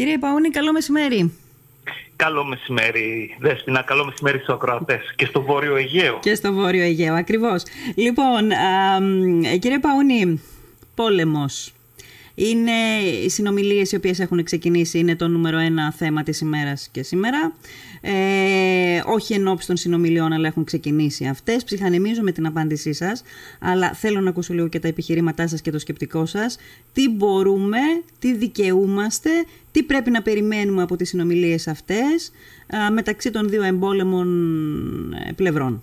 [0.00, 1.32] Κύριε Παούνη, καλό μεσημέρι.
[2.16, 3.82] Καλό μεσημέρι, Δέσποινα.
[3.82, 6.18] Καλό μεσημέρι στους ακροατές και στο Βόρειο Αιγαίο.
[6.20, 7.62] Και στο Βόρειο Αιγαίο, ακριβώς.
[7.94, 10.42] Λοιπόν, α, κύριε Παούνη,
[10.94, 11.72] πόλεμος.
[12.34, 12.70] Είναι
[13.24, 17.52] οι συνομιλίες οι οποίες έχουν ξεκινήσει, είναι το νούμερο ένα θέμα της ημέρας και σήμερα.
[18.00, 21.64] Ε, όχι εν των συνομιλιών, αλλά έχουν ξεκινήσει αυτές.
[21.64, 23.22] Ψυχανεμίζω με την απάντησή σας,
[23.58, 26.58] αλλά θέλω να ακούσω λίγο και τα επιχειρήματά σας και το σκεπτικό σας.
[26.92, 27.78] Τι μπορούμε,
[28.18, 29.30] τι δικαιούμαστε,
[29.72, 32.32] τι πρέπει να περιμένουμε από τις συνομιλίες αυτές
[32.92, 34.28] μεταξύ των δύο εμπόλεμων
[35.12, 35.82] ε, πλευρών.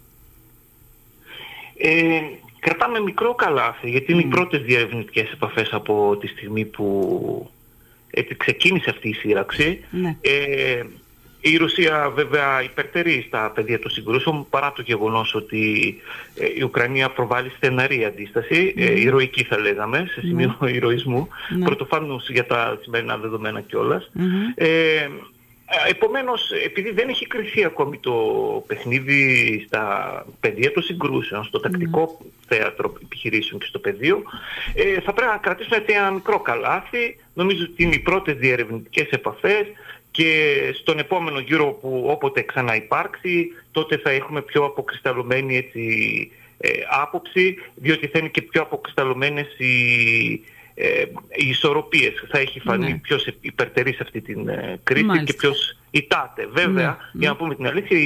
[1.77, 2.19] Ε,
[2.67, 7.49] κρατάμε μικρό καλάθι, γιατί είναι οι πρώτες διαρευνητικές επαφές από τη στιγμή που
[8.37, 9.83] ξεκίνησε αυτή η σύραξη.
[9.91, 10.17] Ναι.
[10.21, 10.83] Ε,
[11.41, 15.95] η Ρωσία βέβαια υπερτερεί στα πεδία των συγκρούσεων παρά το γεγονός ότι
[16.35, 18.81] ε, η Ουκρανία προβάλλει στεναρή αντίσταση, mm.
[18.81, 20.73] ε, ηρωική θα λέγαμε, σε σημείο mm.
[20.77, 21.63] ηρωισμού, mm.
[21.63, 24.11] πρωτοφάνους για τα σημερινά δεδομένα κιόλας.
[24.55, 25.07] Ε,
[25.87, 28.13] Επομένως, επειδή δεν έχει κρυθεί ακόμη το
[28.67, 34.23] παιχνίδι στα πεδία των συγκρούσεων, στο τακτικό θέατρο επιχειρήσεων και στο πεδίο,
[34.73, 37.17] ε, θα πρέπει να κρατήσουμε έτσι ένα μικρό καλάθι.
[37.33, 39.65] Νομίζω ότι είναι οι πρώτες διερευνητικές επαφές
[40.11, 45.81] και στον επόμενο γύρο που όποτε ξαναυπάρξει, τότε θα έχουμε πιο αποκρισταλωμένη έτσι,
[46.57, 50.43] ε, άποψη, διότι θα είναι και πιο αποκρισταλωμένες οι
[50.79, 51.03] ε,
[51.35, 52.23] οι ισορροπίες.
[52.31, 52.97] Θα έχει φανεί ναι.
[52.97, 56.47] ποιος υπερτερεί σε αυτή την ε, κρίση και ποιος ητάται.
[56.53, 57.35] Βέβαια, ναι, για να ναι.
[57.35, 57.97] πούμε την αλήθεια,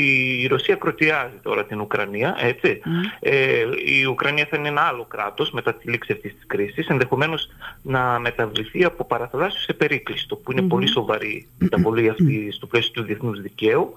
[0.42, 2.82] η Ρωσία κροτιάζει τώρα την Ουκρανία, έτσι.
[3.20, 7.50] Ε, η Ουκρανία θα είναι ένα άλλο κράτος μετά τη λήξη αυτής της κρίσης, ενδεχομένως
[7.82, 12.92] να μεταβληθεί από παραθαλάσσιος σε περίκλειστο, που είναι πολύ σοβαρή η μεταβολή αυτή στο πλαίσιο
[12.92, 13.94] του διεθνούς δικαίου,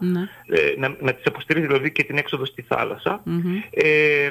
[0.47, 3.23] ε, να, να της αποστηρίζει δηλαδή και την έξοδο στη θάλασσα.
[3.71, 4.31] Ε,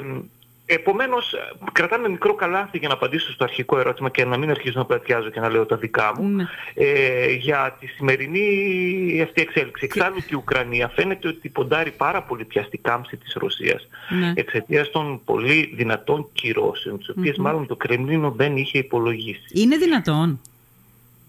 [0.66, 1.34] Επομένως,
[1.72, 5.30] κρατάμε μικρό καλάθι για να απαντήσω στο αρχικό ερώτημα και να μην αρχίσω να πλατιάζω
[5.30, 6.44] και να λέω τα δικά μου ναι.
[6.74, 9.84] ε, για τη σημερινή αυτή εξέλιξη.
[9.84, 14.32] Εξάλλου και η Ουκρανία φαίνεται ότι ποντάρει πάρα πολύ πια στη κάμψη της Ρωσίας ναι.
[14.34, 19.46] εξαιτίας των πολύ δυνατών κυρώσεων, τις οποιες μάλλον το Κρεμλίνο δεν είχε υπολογίσει.
[19.52, 20.40] Είναι δυνατόν.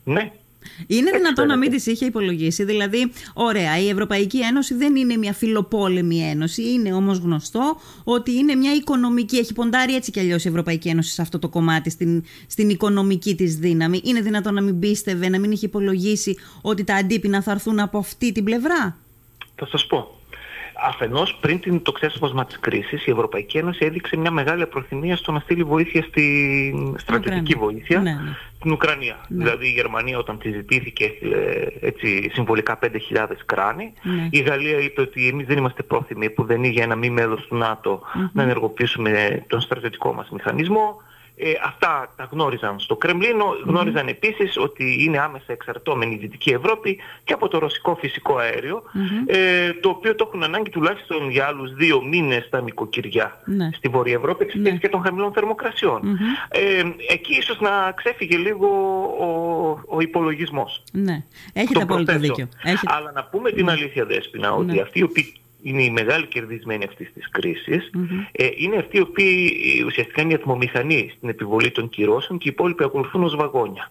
[0.04, 0.32] Ναι,
[0.88, 2.64] είναι δυνατόν να μην τις είχε υπολογίσει.
[2.64, 6.72] Δηλαδή, ωραία, η Ευρωπαϊκή Ένωση δεν είναι μια φιλοπόλεμη ένωση.
[6.72, 9.38] Είναι όμως γνωστό ότι είναι μια οικονομική.
[9.38, 13.36] Έχει ποντάρει έτσι κι αλλιώς η Ευρωπαϊκή Ένωση σε αυτό το κομμάτι, στην, στην οικονομική
[13.36, 14.02] της δύναμη.
[14.04, 17.98] Είναι δυνατόν να μην πίστευε, να μην είχε υπολογίσει ότι τα αντίπεινα θα έρθουν από
[17.98, 18.98] αυτή την πλευρά;
[19.56, 20.20] Θα σας πω.
[20.88, 25.32] Αφενός, πριν την, το ξέσπασμα της κρίσης, η Ευρωπαϊκή Ένωση έδειξε μια μεγάλη προθυμία στο
[25.32, 28.36] να στείλει βοήθεια στην στρατιωτική βοήθεια ναι, ναι.
[28.58, 29.26] στην Ουκρανία.
[29.28, 29.44] Ναι.
[29.44, 32.90] Δηλαδή η Γερμανία όταν τη ζητήθηκε έστειλε έτσι, συμβολικά 5.000
[33.46, 33.94] κράνη.
[34.02, 34.28] Ναι.
[34.30, 37.48] Η Γαλλία είπε ότι εμείς δεν είμαστε πρόθυμοι που δεν είναι για ένα μη μέλος
[37.48, 38.02] του ΝΑΤΟ
[38.34, 41.02] να ενεργοποιήσουμε τον στρατιωτικό μας μηχανισμό.
[41.38, 46.98] Ε, αυτά τα γνώριζαν στο Κρεμλίνο, γνώριζαν επίσης ότι είναι άμεσα εξαρτώμενη η Δυτική Ευρώπη
[47.24, 48.40] και από το ρωσικό φυσικό
[49.26, 53.70] ε, το οποίο το έχουν ανάγκη τουλάχιστον για άλλους δύο μήνες τα νοικοκυριά ναι.
[53.74, 54.80] στη Βόρεια Ευρώπη εξαιτίας ναι.
[54.80, 55.34] και των χαμηλών
[56.50, 58.68] Ε, εκεί ίσως να ξέφυγε λίγο
[59.20, 60.84] ο, ο υπολογισμός.
[60.92, 61.24] Ναι,
[61.54, 62.50] έχετε απόλυτο δίκιο.
[62.86, 65.34] Αλλά να πούμε την αλήθεια Δέσποινα, ότι αυτοί οι οποίοι
[65.66, 67.90] είναι οι μεγάλοι κερδισμένοι αυτής της κρίσης,
[68.32, 69.52] ε, είναι αυτοί οι οποίοι
[69.86, 73.90] ουσιαστικά είναι η ατμομηχανή στην επιβολή των κυρώσεων και οι υπόλοιποι ακολουθούν ως βαγόνια.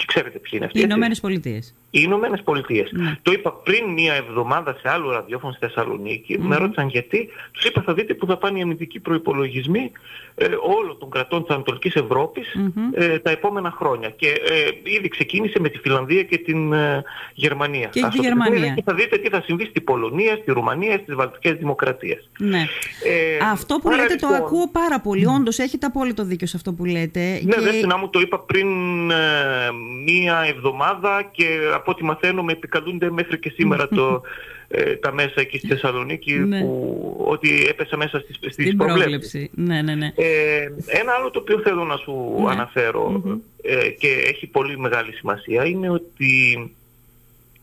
[0.00, 0.78] Και ξέρετε ποιοι είναι αυτοί.
[0.78, 1.74] Οι Ηνωμένες Πολιτείες.
[1.90, 2.90] Οι Ηνωμένες Πολιτείες.
[2.92, 3.18] Ναι.
[3.22, 6.36] Το είπα πριν μία εβδομάδα σε άλλο ραδιόφωνο στη Θεσσαλονίκη.
[6.38, 6.46] Mm-hmm.
[6.46, 7.28] Με ρώτησαν γιατί.
[7.52, 9.92] Τους είπα θα δείτε που θα πάνε οι αμυντικοί προπολογισμοί
[10.34, 13.02] ε, όλων των κρατών της Ανατολικής Ευρώπης mm-hmm.
[13.02, 14.10] ε, τα επόμενα χρόνια.
[14.10, 17.02] Και ε, ήδη ξεκίνησε με τη Φιλανδία και την ε,
[17.34, 17.86] Γερμανία.
[17.86, 18.74] Και τη Γερμανία.
[18.74, 22.28] Και θα δείτε τι θα συμβεί στην Πολωνία, στη Ρουμανία, στις Βαλτικές Δημοκρατίες.
[22.38, 22.66] Ναι.
[23.04, 25.26] Ε, αυτό που λέτε το λοιπόν- ακούω πάρα πολύ.
[25.28, 25.34] Mm.
[25.40, 27.20] Όντως έχετε απόλυτο δίκιο σε αυτό που λέτε.
[27.20, 27.60] Ναι, και...
[27.60, 28.68] δεν μου το είπα πριν
[29.10, 29.16] ε,
[30.04, 34.22] μία εβδομάδα και από ό,τι μαθαίνουμε επικαλούνται μέχρι και σήμερα το,
[34.68, 36.60] ε, τα μέσα εκεί στη Θεσσαλονίκη ναι.
[36.60, 39.48] που ότι έπεσα μέσα στις, στις προβλέψεις.
[39.54, 40.12] Ναι, ναι, ναι.
[40.16, 42.50] Ε, ένα άλλο το οποίο θέλω να σου ναι.
[42.50, 43.22] αναφερω
[43.62, 46.56] ε, και έχει πολύ μεγάλη σημασία είναι ότι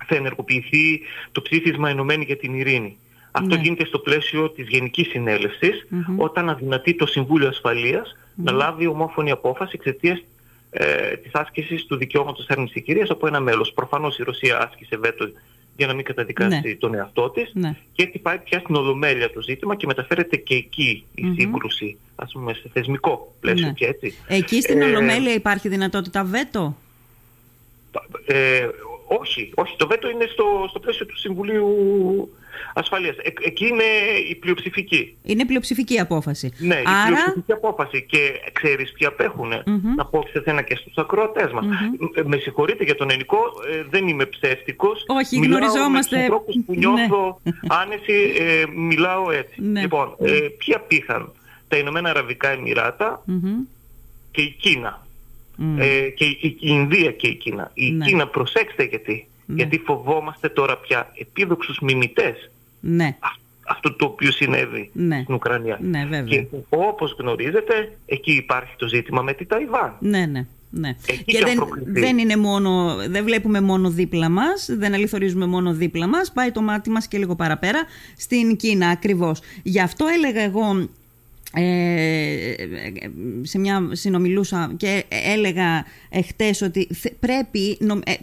[0.05, 1.01] θα ενεργοποιηθεί
[1.31, 2.97] το ψήφισμα Ενωμένη για την Ειρήνη.
[3.31, 3.62] Αυτό ναι.
[3.62, 5.12] γίνεται στο πλαίσιο της Γενικής
[6.18, 7.51] όταν αδυνατεί το Συμβούλιο
[8.35, 10.23] να λάβει ομόφωνη απόφαση εξαιτίας
[10.79, 13.71] ε, της άσκησης του δικαιώματος θέρμης κυρίας από ένα μέλος.
[13.74, 15.29] Προφανώς η Ρωσία άσκησε βέτο
[15.77, 16.75] για να μην καταδικάσει ναι.
[16.75, 17.75] τον εαυτό της ναι.
[17.94, 21.97] και έτσι πάει πια στην Ολομέλεια το ζήτημα και μεταφέρεται και εκεί η mm σύγκρουση,
[22.15, 23.74] ας πούμε, σε θεσμικό πλαίσιο ναι.
[23.74, 24.18] και έτσι.
[24.27, 26.75] Εκεί στην ε, Ολομέλεια υπάρχει δυνατότητα βέτο;
[28.25, 28.68] Ε,
[29.07, 29.75] όχι, όχι.
[29.77, 31.68] Το βέτο είναι στο, στο πλαίσιο του Συμβουλίου
[32.74, 33.15] Ασφαλείας.
[33.18, 33.83] Ε, εκεί είναι
[34.30, 35.18] η πλειοψηφική.
[35.24, 36.54] Είναι πλειοψηφική απόφαση.
[36.57, 37.07] Ναι, Άρα...
[37.07, 38.06] η πλειοψηφική απόφαση.
[38.09, 39.54] Και ξέρεις ποιοι απέχουν.
[39.54, 39.95] Mm-hmm.
[39.95, 41.65] Να πω σε ένα και στους ακροατές μας.
[41.65, 42.24] Mm-hmm.
[42.25, 43.38] Με συγχωρείτε για τον ελληνικό,
[43.71, 45.04] ε, δεν είμαι ψεύτικος.
[45.07, 46.18] Όχι, μιλάω γνωριζόμαστε.
[46.18, 47.51] Με τους που νιώθω ναι.
[47.81, 49.62] άνεση, ε, μιλάω έτσι.
[49.62, 49.81] Ναι.
[49.81, 51.31] Λοιπόν, ε, ποιοι απήχαν.
[51.68, 53.68] Τα Ηνωμένα Αραβικά Εμμυράτα mm-hmm.
[54.31, 55.06] και η Κίνα.
[55.59, 55.80] Mm.
[55.80, 57.71] Ε, και η, η, Ινδία και η Κίνα.
[57.74, 58.06] Η ναι.
[58.06, 59.27] Κίνα, προσέξτε γιατί.
[59.45, 59.56] Ναι.
[59.56, 62.50] Γιατί φοβόμαστε τώρα πια επίδοξους μιμητές
[62.80, 63.18] ναι.
[63.68, 65.19] αυτό το οποίο συνέβη ναι.
[65.21, 65.77] στην Ουκρανία.
[65.81, 66.24] Ναι, βέβαια.
[66.24, 69.95] Και όπως γνωρίζετε, εκεί υπάρχει το ζήτημα με τη Ταϊβάν.
[70.00, 70.45] Ναι, ναι.
[70.69, 70.95] Ναι.
[71.25, 76.31] και δεν, δεν, είναι μόνο, δεν βλέπουμε μόνο δίπλα μας, δεν αληθορίζουμε μόνο δίπλα μας,
[76.31, 77.83] πάει το μάτι μας και λίγο παραπέρα
[78.18, 79.39] στην Κίνα ακριβώς.
[79.63, 80.88] Γι' αυτό έλεγα εγώ ε,
[83.41, 86.88] σε μια συνομιλούσα και έλεγα εχθές ότι
[87.19, 88.17] πρέπει, ε, ε,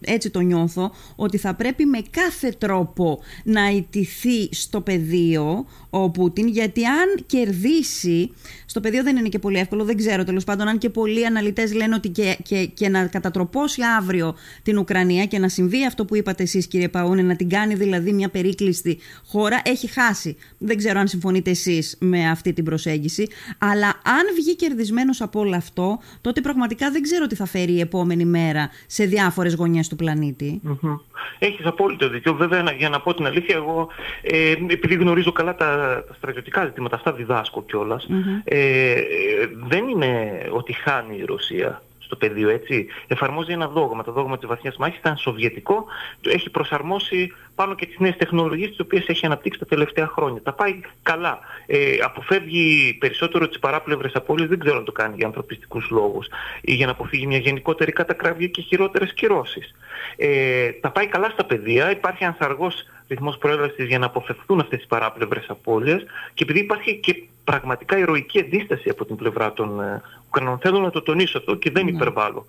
[0.00, 6.48] έτσι το νιώθω, ότι θα πρέπει με κάθε τρόπο να ιτηθεί στο πεδίο ο Πούτιν,
[6.48, 8.32] γιατί αν κερδίσει,
[8.66, 11.74] στο πεδίο δεν είναι και πολύ εύκολο, δεν ξέρω τέλος πάντων, αν και πολλοί αναλυτές
[11.74, 16.16] λένε ότι και, και, και να κατατροπώσει αύριο την Ουκρανία και να συμβεί αυτό που
[16.16, 20.36] είπατε εσείς, κύριε Παούνε, να την κάνει δηλαδή μια περίκλειστη χώρα, έχει χάσει.
[20.58, 23.26] Δεν ξέρω αν συμφωνείτε εσείς με αυτή την προσέγγιση,
[23.58, 27.80] αλλά αν βγει κερδισμένος από όλο αυτό, τότε πραγματικά δεν ξέρω τι θα φέρει η
[27.80, 30.60] επόμενη μέρα σε διάφορες γωνιές του πλανήτη.
[30.68, 30.98] Mm-hmm.
[31.38, 32.34] Έχεις απόλυτο δίκιο.
[32.34, 33.88] Βέβαια, για να πω την αλήθεια, εγώ
[34.22, 38.08] ε, επειδή γνωρίζω καλά τα τα στρατιωτικά ζητήματα, αυτά διδάσκω κιόλας.
[38.44, 38.94] Ε,
[39.68, 42.86] δεν είναι ότι χάνει η Ρωσία στο πεδίο, έτσι.
[43.06, 44.04] Εφαρμόζει ένα δόγμα.
[44.04, 45.84] Το δόγμα της βαθιάς μάχης ήταν σοβιετικό,
[46.20, 50.42] το έχει προσαρμόσει πάνω και τις νέες τεχνολογίες τις οποίες έχει αναπτύξει τα τελευταία χρόνια.
[50.42, 51.38] Τα πάει καλά.
[51.66, 56.28] Ε, αποφεύγει περισσότερο τις παράπλευρες απώλειες, δεν ξέρω αν το κάνει για ανθρωπιστικούς λόγους
[56.60, 59.74] ή για να αποφύγει μια γενικότερη κατακραυγή και χειρότερες κυρώσεις.
[60.16, 64.88] Ε, τα πάει καλά στα παιδεία, υπάρχει ανσαργός ρυθμός προέλευσης για να αποφευθούν αυτές τις
[64.88, 66.04] παράπλευρες απώλειες
[66.34, 70.58] και επειδή υπάρχει και πραγματικά ηρωική αντίσταση από την πλευρά των ε, Ουκρανών.
[70.58, 71.90] Θέλω να το τονίσω αυτό και δεν ναι.
[71.90, 72.46] υπερβάλλω.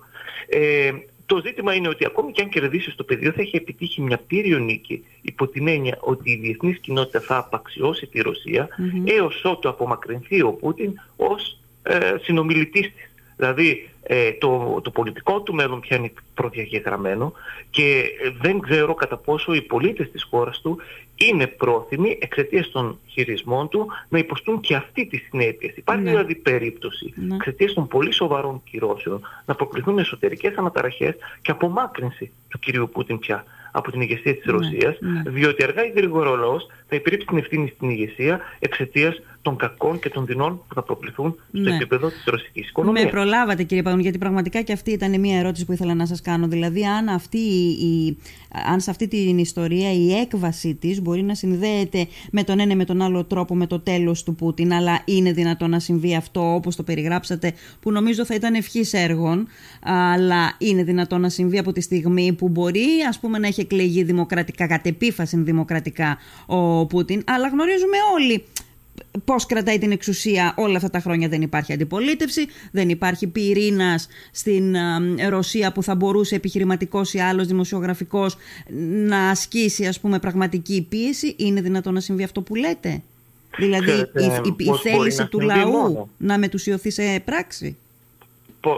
[0.48, 0.92] Ε,
[1.26, 4.58] το ζήτημα είναι ότι ακόμη και αν κερδίσεις στο πεδίο θα έχει επιτύχει μια πύριο
[4.58, 9.10] νίκη υπό την έννοια ότι η διεθνής κοινότητα θα απαξιώσει τη Ρωσία mm-hmm.
[9.10, 13.10] έως ότου απομακρυνθεί ο Πούτιν ως ε, συνομιλητής της.
[13.36, 17.32] Δηλαδή ε, το, το πολιτικό του μέλλον πια είναι προδιαγεγραμμένο
[17.70, 18.04] και
[18.40, 20.78] δεν ξέρω κατά πόσο οι πολίτες της χώρας του
[21.26, 25.76] είναι πρόθυμοι εξαιτίας των χειρισμών του να υποστούν και αυτή τη συνέπειες.
[25.76, 26.10] Υπάρχει ναι.
[26.10, 27.34] δηλαδή περίπτωση ναι.
[27.34, 33.44] εξαιτίας των πολύ σοβαρών κυρώσεων να προκληθούν εσωτερικές αναταραχές και απομάκρυνση του κυρίου Πούτιν πια
[33.72, 34.52] από την ηγεσία της ναι.
[34.52, 35.30] Ρωσίας, ναι.
[35.30, 39.98] διότι αργά ή γρήγορα ο λαός θα υπηρέψει την ευθύνη στην ηγεσία εξαιτίας των κακών
[39.98, 41.74] και των δεινών που θα προκληθούν στο ναι.
[41.74, 43.04] επίπεδο της ρωσικής οικονομίας.
[43.04, 46.20] Με προλάβατε κύριε Παγωνή, γιατί πραγματικά και αυτή ήταν μια ερώτηση που ήθελα να σας
[46.20, 46.46] κάνω.
[46.48, 48.18] Δηλαδή αν, αυτή η,
[48.70, 52.84] αν σε αυτή την ιστορία η έκβαση της μπορεί να συνδέεται με τον ένα με
[52.84, 56.76] τον άλλο τρόπο με το τέλος του Πούτιν, αλλά είναι δυνατό να συμβεί αυτό όπως
[56.76, 59.48] το περιγράψατε, που νομίζω θα ήταν ευχής έργων,
[59.82, 64.02] αλλά είναι δυνατό να συμβεί από τη στιγμή που μπορεί ας πούμε να έχει εκλεγεί
[64.02, 68.44] δημοκρατικά, κατ' επίφαση δημοκρατικά ο Πούτιν, αλλά γνωρίζουμε όλοι
[69.24, 74.76] Πώς κρατάει την εξουσία όλα αυτά τα χρόνια δεν υπάρχει αντιπολίτευση, δεν υπάρχει πυρήνας στην
[75.28, 78.36] Ρωσία που θα μπορούσε επιχειρηματικός ή άλλος δημοσιογραφικός
[79.06, 81.34] να ασκήσει ας πούμε πραγματική πίεση.
[81.38, 83.02] Είναι δυνατόν να συμβεί αυτό που λέτε;
[83.56, 87.76] Δηλαδή η, η, θέληση του λαού να μετουσιωθεί σε πράξη;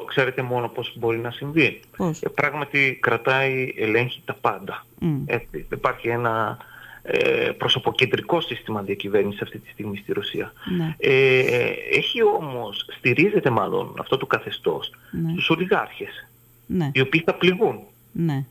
[0.06, 4.86] Ξέρετε μόνο πώς μπορεί να συμβεί; Πώς; Ε, πράγματι κρατάει, ελέγχει τα πάντα.
[5.00, 5.38] Mm.
[5.72, 6.58] υπάρχει ένα
[7.06, 10.52] ε, προσωποκεντρικό σύστημα διακυβέρνησης αυτή τη στιγμή στη Ρωσία.
[10.76, 10.94] Ναι.
[10.98, 15.30] Ε, έχει όμως, στηρίζεται μάλλον αυτό το καθεστώς ναι.
[15.30, 16.26] στους ολιγάρχες,
[16.66, 16.90] ναι.
[16.94, 17.80] οι οποίοι θα πληγούν.
[18.12, 18.44] Ναι.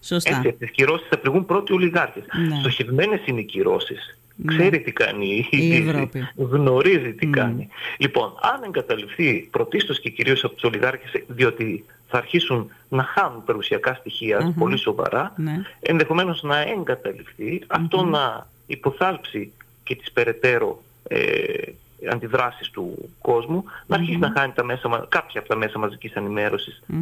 [0.00, 0.36] Σωστά.
[0.36, 2.24] Έτσι, τις κυρώσεις θα πληγούν πρώτοι ολιγάρχες.
[2.48, 2.58] Ναι.
[2.58, 4.18] Στοχευμένες είναι οι κυρώσεις.
[4.42, 4.56] Ναι.
[4.56, 6.28] Ξέρει τι κάνει η Ευρώπη.
[6.36, 7.68] Γνωρίζει τι κάνει.
[7.98, 14.00] Λοιπόν, αν εγκαταλειφθεί πρωτίστως και κυρίως από τους ολιγάρχες, διότι θα αρχίσουν να χάνουν περιουσιακά
[14.58, 15.62] πολύ σοβαρά, ναι.
[15.80, 19.52] ενδεχομένως να εγκαταλειφθεί, αυτό να υποθάλψει
[19.84, 21.72] και τις περαιτέρω ε,
[22.12, 26.12] αντιδράσεις του κόσμου, να αρχίσει να χάνει τα μέσα, κάποια από τα μέσα μαζικής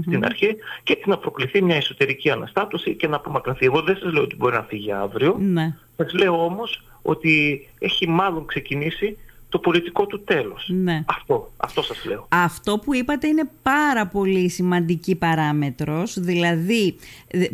[0.00, 3.64] στην αρχή και έτσι να προκληθεί μια εσωτερική αναστάτωση και να απομακρυνθεί.
[3.64, 5.74] Εγώ δεν σας λέω ότι μπορεί να φύγει αύριο, ναι.
[5.96, 10.68] σας λέω όμως ότι έχει μάλλον ξεκινήσει το πολιτικό του τέλος.
[10.72, 11.04] Ναι.
[11.06, 12.26] Αυτό, αυτό σας λέω.
[12.28, 16.96] Αυτό που είπατε είναι πάρα πολύ σημαντική παράμετρος, δηλαδή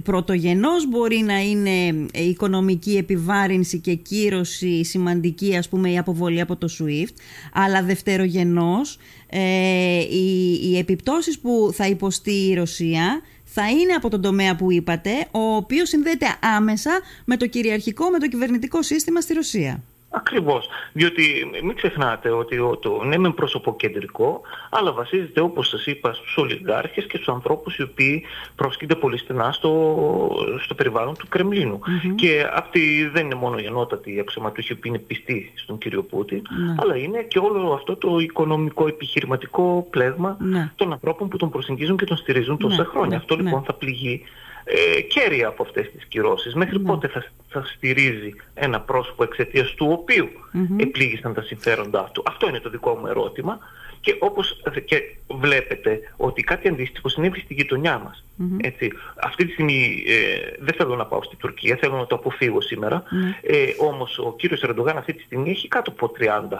[0.02, 6.56] πρωτογενώς μπορεί να είναι ε, οικονομική επιβάρυνση και κύρωση σημαντική, ας πούμε η αποβολή από
[6.56, 7.14] το SWIFT,
[7.52, 14.20] αλλά δευτερογενώς ε, οι, οι επιπτώσεις που θα υποστεί η Ρωσία θα είναι από τον
[14.20, 19.34] τομέα που είπατε, ο οποίος συνδέεται άμεσα με το κυριαρχικό, με το κυβερνητικό σύστημα στη
[19.34, 19.82] Ρωσία.
[20.14, 20.68] Ακριβώς.
[20.92, 23.34] Διότι μην ξεχνάτε ότι το ναι μεν
[23.76, 24.40] κεντρικό,
[24.70, 28.22] αλλά βασίζεται όπως σας είπα στους ολιγάρχες και στους ανθρώπους οι οποίοι
[28.56, 30.30] προσκύνται πολύ στενά στο,
[30.62, 31.80] στο περιβάλλον του κρεμλινου
[32.14, 36.74] Και αυτοί δεν είναι μόνο οι ενότατοι αξιωματούχοι που είναι πιστοί στον κύριο ναι.
[36.78, 40.72] αλλά είναι και όλο αυτό το οικονομικό επιχειρηματικό πλέγμα ναι.
[40.76, 43.16] των ανθρώπων που τον προσεγγίζουν και τον στηρίζουν τόσα ναι, χρόνια.
[43.16, 44.22] Αυτό λοιπόν θα πληγεί
[44.64, 46.54] ε, κέρια από αυτές τις κυρώσεις.
[46.54, 46.88] Μέχρι ναι.
[46.88, 52.22] πότε θα, θα στηρίζει ένα πρόσωπο εξαιτίας του οποίου mm επλήγησαν τα συμφέροντά του.
[52.26, 53.58] Αυτό είναι το δικό μου ερώτημα.
[54.02, 58.24] Και όπως και βλέπετε ότι κάτι αντίστοιχο συνέβη στη γειτονιά μας.
[58.60, 58.92] Έτσι.
[59.22, 63.02] Αυτή τη στιγμή ε, δεν θέλω να πάω στην Τουρκία, θέλω να το αποφύγω σήμερα.
[63.42, 66.12] Ε, όμως ο κύριος Ερντογάν αυτή τη στιγμή έχει κάτω από
[66.52, 66.58] 30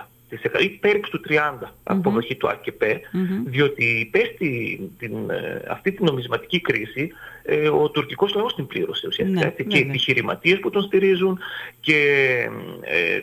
[0.61, 1.69] ή πέριξ του 30 mm-hmm.
[1.83, 2.83] αποδοχή του ΑΚΠ,
[3.45, 9.45] διότι υπέστη την, ε, αυτή την νομισματική κρίση ε, ο τουρκικός λαός την πλήρωσε ουσιαστικά.
[9.45, 9.89] Ναι, και οι ναι, ναι.
[9.91, 11.39] επιχειρηματίες που τον στηρίζουν
[11.81, 11.99] και
[12.81, 13.21] ε,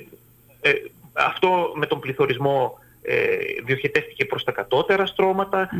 [0.62, 0.74] ε,
[1.14, 2.80] αυτό με τον πληθωρισμό
[3.12, 5.04] ε, διοχετεύτηκε προς τα κατώτερα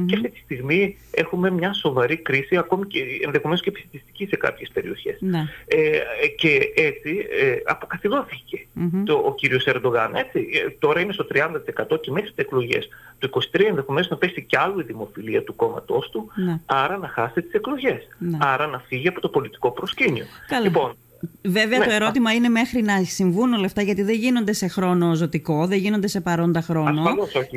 [0.06, 4.70] και αυτή τη στιγμή έχουμε μια σοβαρή κρίση ακόμη και ενδεχομένως και επιστημιστική σε κάποιες
[4.74, 5.18] περιοχές.
[5.20, 5.48] Ναι.
[5.68, 6.00] Ε,
[6.38, 8.66] και έτσι ε, αποκαθιδώθηκε
[9.06, 10.16] το, ο κύριος Ερντογάν.
[10.16, 12.90] Έτσι, ε, τώρα είναι στο 30% και μέχρι τις εκλογές.
[13.20, 16.60] Το 23 ενδεχομένως να πέσει κι άλλο η δημοφιλία του κόμματός του, ναι.
[16.66, 18.08] άρα να χάσει τις εκλογές.
[18.18, 18.38] Ναι.
[18.42, 20.26] Άρα να φύγει από το πολιτικό προσκήνιο.
[20.64, 20.96] Λοιπόν,
[21.42, 21.96] Βέβαια, το ναι.
[21.96, 26.08] ερώτημα είναι μέχρι να συμβούν όλα αυτά, γιατί δεν γίνονται σε χρόνο ζωτικό, δεν γίνονται
[26.08, 27.04] σε παρόντα χρόνο.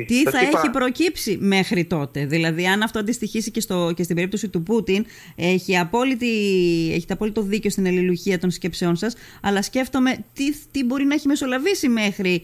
[0.07, 4.49] Τι θα έχει προκύψει μέχρι τότε; Δηλαδή, αν αυτό αντιστοιχίσει και, στο, και στην περίπτωση
[4.49, 5.05] του Πούτιν,
[5.35, 6.27] έχει, απόλυτη,
[6.93, 11.27] έχετε απόλυτο δίκιο στην αλληλουχία των σκέψεών σας, αλλά σκέφτομαι τι, τι μπορεί να έχει
[11.27, 12.43] μεσολαβήσει μέχρι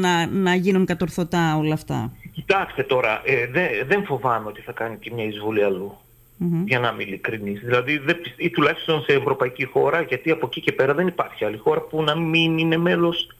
[0.00, 2.12] να, να γίνουν κατορθωτά όλα αυτά.
[2.32, 5.98] Κοιτάξτε τώρα, ε, δεν φοβάμαι ότι θα κάνει και μια εισβολή αλλού
[6.40, 7.60] mm για να είμαι ειλικρινής.
[7.60, 11.56] Δηλαδή, δεν, ή τουλάχιστον σε ευρωπαϊκή χώρα, γιατί από εκεί και πέρα δεν υπάρχει άλλη
[11.56, 13.36] χώρα που να μην είναι μέλος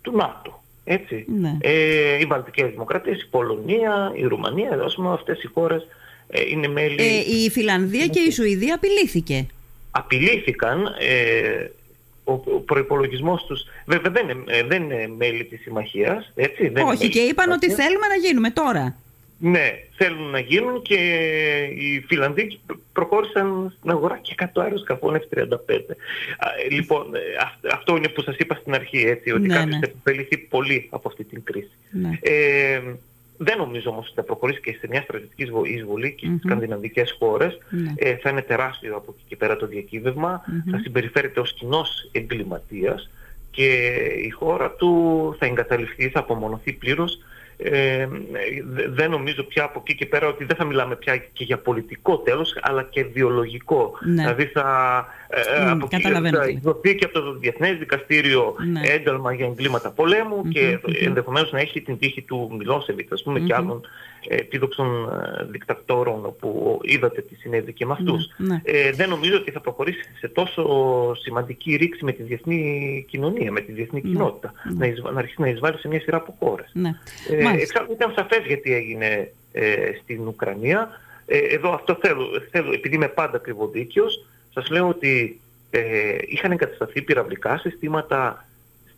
[0.00, 0.62] του ΝΑΤΟ.
[0.84, 1.24] Έτσι.
[1.28, 1.56] Ναι.
[1.60, 5.86] Ε, οι Βαλτικές Δημοκρατίες, η Πολωνία, η Ρουμανία, ας πούμε, αυτές οι χώρες
[6.28, 6.96] ε, είναι μέλη...
[6.98, 9.46] Ε, η Φιλανδία και η Σουηδία απειλήθηκε.
[9.90, 10.86] Απειλήθηκαν.
[10.98, 11.70] Ε,
[12.24, 16.32] ο προϋπολογισμός τους βέβαια δεν είναι, ε, δεν είναι μέλη της συμμαχίας.
[16.34, 18.96] Έτσι, δεν Όχι και είπαν ότι θέλουμε να γίνουμε τώρα.
[19.44, 20.94] Ναι, θέλουν να γίνουν και
[21.76, 22.60] οι Φιλανδοί
[22.92, 25.80] προχώρησαν στην αγορά και 100 αεροσκαφών F-35.
[26.70, 27.20] Λοιπόν, ε,
[27.72, 29.86] αυτό είναι που σας είπα στην αρχή, έτσι, ότι ναι, κάποιος ναι.
[29.86, 31.70] θα επωφεληθεί πολύ από αυτή την κρίση.
[31.90, 32.18] Ναι.
[32.20, 32.80] Ε,
[33.36, 35.42] δεν νομίζω όμως ότι θα προχωρήσει και σε μια στρατιωτική
[35.74, 36.44] εισβολή και στις mm-hmm.
[36.44, 37.58] σκανδιναβικές χώρες.
[37.70, 37.92] Ναι.
[37.96, 40.42] Ε, θα είναι τεράστιο από εκεί και πέρα το διακύβευμα.
[40.70, 43.10] Θα συμπεριφέρεται ως κοινός εγκληματίας
[43.50, 47.18] και η χώρα του θα εγκαταλειφθεί, θα απομονωθεί πλήρως
[47.64, 48.08] ε,
[48.88, 52.18] δεν νομίζω πια από εκεί και πέρα ότι δεν θα μιλάμε πια και για πολιτικό
[52.18, 53.92] τέλος αλλά και βιολογικό.
[54.00, 54.22] Ναι.
[54.22, 58.80] Δηλαδή θα, ε, από εκεί, θα εκδοθεί και από το Διεθνές Δικαστήριο ναι.
[58.84, 59.94] ένταλμα για εγκλήματα
[60.48, 63.80] και ενδεχομένως να έχει την τύχη του Μιλόσεβιτ ας πούμε και άλλων
[64.28, 68.30] επίδοξων ε, δικτατόρων όπου είδατε τι συνέβη και με αυτούς.
[68.36, 70.64] Ναι, ε, δεν νομίζω ότι θα προχωρήσει σε τόσο
[71.14, 74.52] σημαντική ρήξη με τη διεθνή κοινωνία, με τη διεθνή κοινότητα.
[74.64, 76.72] Να, να αρχίσει να εισβάλλει σε μια σειρά από χώρες.
[77.28, 81.00] Ε, εξάλλου ήταν σαφές γιατί έγινε ε, στην Ουκρανία.
[81.26, 87.02] Ε, εδώ αυτό θέλω, θέλω, επειδή είμαι πάντα ακριβοδίκαιος, σας λέω ότι ε, είχαν εγκατασταθεί
[87.02, 88.46] πυραυλικά συστήματα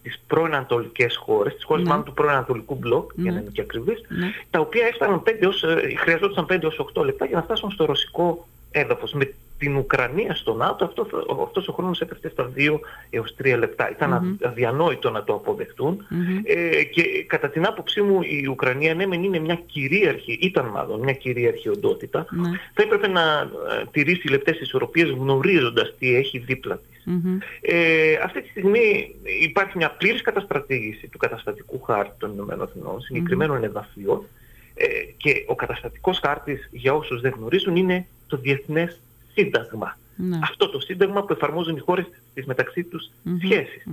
[0.04, 1.90] στις πρώην ανατολικές χώρες, στις χώρες ναι.
[1.90, 3.42] μάλλον του πρώην ανατολικού μπλοκ, για να ναι.
[3.42, 4.32] είμαι και ακριβής, ναι.
[4.50, 7.84] τα οποία έφταναν 5 ως, ε, χρειαζόταν 5 ως 8 λεπτά για να φτάσουν στο
[7.84, 9.12] ρωσικό έδαφος.
[9.12, 9.34] Με
[9.64, 11.08] την Ουκρανία στο ΝΑΤΟ αυτός,
[11.42, 12.80] αυτός ο χρόνος έπεφτε στα 2
[13.10, 13.90] έως 3 λεπτά.
[13.90, 14.46] Ήταν mm-hmm.
[14.48, 16.42] αδιανόητο να το αποδεχτούν mm-hmm.
[16.44, 21.12] ε, και κατά την άποψή μου η Ουκρανία ναι είναι μια κυρίαρχη, ήταν μάλλον μια
[21.12, 22.72] κυρίαρχη οντότητα, mm-hmm.
[22.74, 27.04] θα έπρεπε να ε, τηρήσει λεπτές ισορροπίες γνωρίζοντας τι έχει δίπλα της.
[27.06, 27.38] Mm-hmm.
[27.60, 33.60] Ε, αυτή τη στιγμή υπάρχει μια πλήρης καταστρατήγηση του καταστατικού χάρτη των Ηνωμένων Εθνών, συγκεκριμένων
[33.60, 33.64] mm-hmm.
[33.64, 34.26] εδαφείων
[34.74, 39.00] ε, και ο καταστατικός χάρτης για όσους δεν γνωρίζουν είναι το Διεθνές
[39.34, 39.98] Σύνταγμα.
[40.16, 40.38] Ναι.
[40.42, 43.36] Αυτό το σύνταγμα που εφαρμόζουν οι χώρες στις μεταξύ τους mm-hmm.
[43.44, 43.84] σχεσεις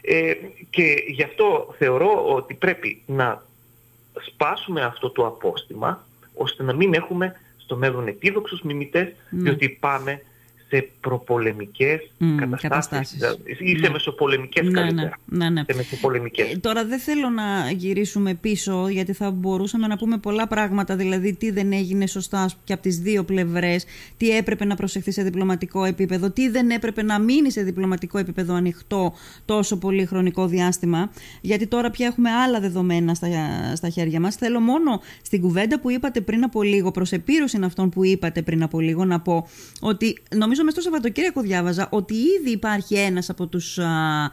[0.00, 0.32] Ε,
[0.70, 3.42] και γι' αυτό θεωρώ ότι πρέπει να
[4.20, 9.42] σπάσουμε αυτό το απόστημα ώστε να μην έχουμε στο μέλλον επίδοξους μιμητές ναι.
[9.42, 10.22] διότι πάμε
[10.68, 12.24] σε προπολεμικές mm,
[12.60, 13.18] καταστάσεις,
[13.58, 13.88] ή σε ναι.
[13.88, 15.18] μεσοπολεμικές ναι, καλύτερα.
[15.24, 16.52] Ναι, ναι, Σε μεσοπολεμικές.
[16.52, 21.32] Ε, τώρα δεν θέλω να γυρίσουμε πίσω γιατί θα μπορούσαμε να πούμε πολλά πράγματα, δηλαδή
[21.32, 23.84] τι δεν έγινε σωστά και από τις δύο πλευρές,
[24.16, 28.54] τι έπρεπε να προσεχθεί σε διπλωματικό επίπεδο, τι δεν έπρεπε να μείνει σε διπλωματικό επίπεδο
[28.54, 33.28] ανοιχτό τόσο πολύ χρονικό διάστημα, γιατί τώρα πια έχουμε άλλα δεδομένα στα,
[33.74, 34.36] στα χέρια μας.
[34.36, 38.62] Θέλω μόνο στην κουβέντα που είπατε πριν από λίγο, προς επίρρωση αυτών που είπατε πριν
[38.62, 39.48] από λίγο, να πω
[39.80, 44.30] ότι νομίζω μες στο Σαββατοκύριακο διάβαζα ότι ήδη υπάρχει ένας από τους α, α,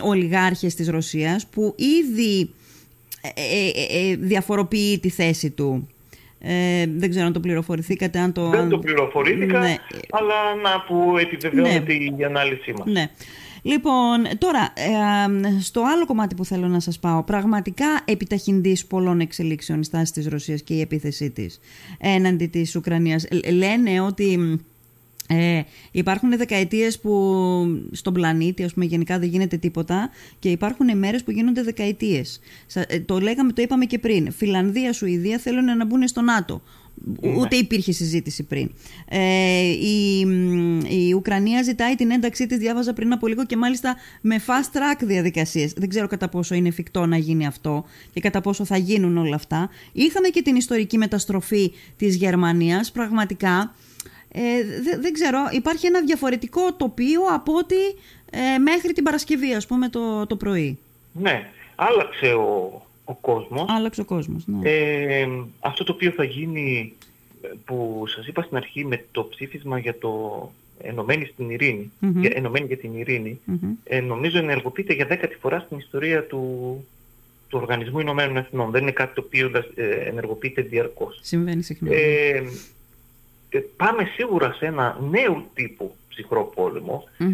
[0.00, 2.50] ολιγάρχες της Ρωσίας που ήδη
[3.22, 5.88] ε, ε, ε, διαφοροποιεί τη θέση του.
[6.38, 8.18] Ε, δεν ξέρω αν το πληροφορηθήκατε.
[8.18, 9.76] Αν το, δεν το πληροφορήθηκα, ναι.
[10.10, 12.22] αλλά να που επιβεβαιώνεται ναι.
[12.22, 12.86] η ανάλυση μας.
[12.86, 13.10] Ναι.
[13.62, 14.72] Λοιπόν, τώρα,
[15.60, 20.26] στο άλλο κομμάτι που θέλω να σας πάω, πραγματικά επιταχυντής πολλών εξελίξεων η στάση της
[20.26, 21.60] Ρωσίας και η επίθεσή της
[21.98, 23.26] έναντι της Ουκρανίας.
[23.52, 24.60] Λένε ότι
[25.32, 27.10] ε, υπάρχουν δεκαετίες που
[27.90, 32.40] στον πλανήτη ας πούμε, γενικά δεν γίνεται τίποτα και υπάρχουν μέρες που γίνονται δεκαετίες.
[32.74, 34.32] Ε, το λέγαμε, το είπαμε και πριν.
[34.32, 36.62] Φιλανδία, Σουηδία θέλουν να μπουν στο ΝΑΤΟ.
[37.20, 37.36] Ναι.
[37.36, 38.70] Ούτε υπήρχε συζήτηση πριν.
[39.08, 40.20] Ε, η,
[40.88, 45.00] η Ουκρανία ζητάει την ένταξή της, διάβαζα πριν από λίγο και μάλιστα με fast track
[45.00, 45.72] διαδικασίες.
[45.72, 49.34] Δεν ξέρω κατά πόσο είναι εφικτό να γίνει αυτό και κατά πόσο θα γίνουν όλα
[49.34, 49.70] αυτά.
[49.92, 52.92] Είχαμε και την ιστορική μεταστροφή της Γερμανίας.
[52.92, 53.74] Πραγματικά
[54.32, 54.40] ε,
[55.00, 57.82] δεν ξέρω, υπάρχει ένα διαφορετικό τοπίο από ότι
[58.30, 60.78] ε, μέχρι την Παρασκευή, ας πούμε, το, το πρωί.
[61.12, 63.64] Ναι, άλλαξε ο, ο κόσμος.
[63.68, 64.70] Άλλαξε ο κόσμος, ναι.
[64.70, 65.28] Ε,
[65.60, 66.92] αυτό το οποίο θα γίνει,
[67.64, 70.52] που σας είπα στην αρχή με το ψήφισμα για το
[70.84, 73.40] Ενωμένη στην ειρηνη για, Ενωμένη για την ειρηνη
[73.84, 76.40] ε, νομίζω ενεργοποιείται για δέκατη φορά στην ιστορία του,
[77.48, 78.70] του Οργανισμού Ηνωμένων Εθνών.
[78.70, 81.18] Δεν είναι κάτι το οποίο ε, ενεργοποιείται διαρκώς.
[81.22, 81.94] Συμβαίνει συχνά.
[81.94, 82.42] Ε,
[83.60, 86.52] πάμε σίγουρα σε ένα νέο τύπο ψυχρό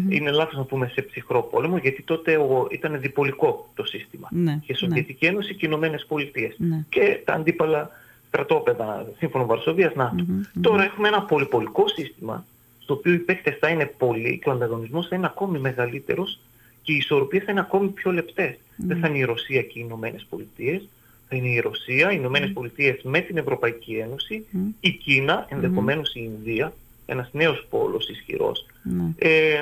[0.09, 4.27] Είναι λάθος να πούμε σε ψυχρό πόλεμο, γιατί τότε ο, ήταν διπολικό το σύστημα.
[4.31, 5.31] Ναι, και Σοβιετική ναι.
[5.31, 6.55] Ένωση και Ηνωμένες Πολιτείες.
[6.57, 6.83] Ναι.
[6.89, 7.91] Και τα αντίπαλα
[8.27, 10.25] στρατόπεδα σύμφωνο Βαρσοβίας ΝΑΤΟ.
[10.61, 12.45] Τώρα έχουμε ένα πολυπολικό σύστημα,
[12.79, 16.39] στο οποίο οι παίκτες θα είναι πολλοί και ο ανταγωνισμός θα είναι ακόμη μεγαλύτερος
[16.81, 18.57] και οι ισορροπίες θα είναι ακόμη πιο λεπτές.
[18.75, 20.87] Δεν θα είναι η Ρωσία και οι Ηνωμένες Πολιτείες,
[21.29, 22.53] θα είναι η Ρωσία, οι Ηνωμένες mm.
[22.53, 24.45] Πολιτείες με την Ευρωπαϊκή Ένωση,
[24.79, 26.73] η Κίνα, ενδεχομένως η Ινδία,
[27.05, 28.65] ένας νέος πόλος ισχυρός,
[29.17, 29.61] ε,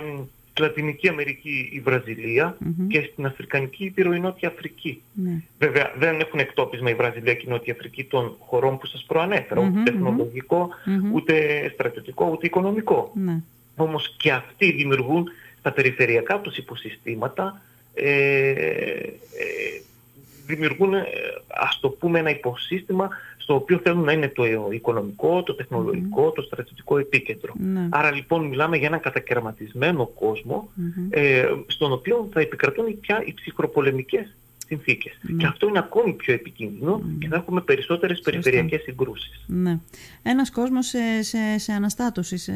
[0.59, 2.57] Λατινική Αμερική η Βραζιλία
[2.87, 5.01] και στην Αφρικανική Ήπειρο η Νότια Αφρική.
[5.13, 5.41] Ναι.
[5.59, 9.61] Βέβαια δεν έχουν εκτόπισμα η Βραζιλία και η Νότια Αφρική των χωρών που σας προανέφερα,
[9.61, 10.69] ούτε τεχνολογικό,
[11.13, 13.11] ούτε στρατιωτικό, ούτε οικονομικό.
[13.15, 13.41] Ναι.
[13.75, 17.61] Όμως και αυτοί δημιουργούν στα περιφερειακά τους υποσυστήματα
[17.93, 19.11] ε, ε,
[20.47, 21.03] δημιουργούν, ε,
[21.47, 26.41] ας το πούμε, ένα υποσύστημα στο οποίο θέλουν να είναι το οικονομικό, το τεχνολογικό, το
[26.41, 27.53] στρατιωτικό επίκεντρο.
[27.57, 27.87] Ναι.
[27.89, 30.11] Άρα λοιπόν μιλάμε για έναν κατακαιρματισμένο
[31.09, 34.35] ε, στον οποίο θα επικρατούν πια οι ψυχροπολεμικές
[34.67, 35.17] συνθήκες.
[35.21, 35.37] Ναι.
[35.37, 39.43] Και αυτό είναι ακόμη πιο επικίνδυνο και θα έχουμε περισσότερες περιφερειακές συγκρούσεις.
[39.47, 39.79] Ναι.
[40.23, 42.53] Ένας κόσμος σε, σε, σε αναστάτωση, σε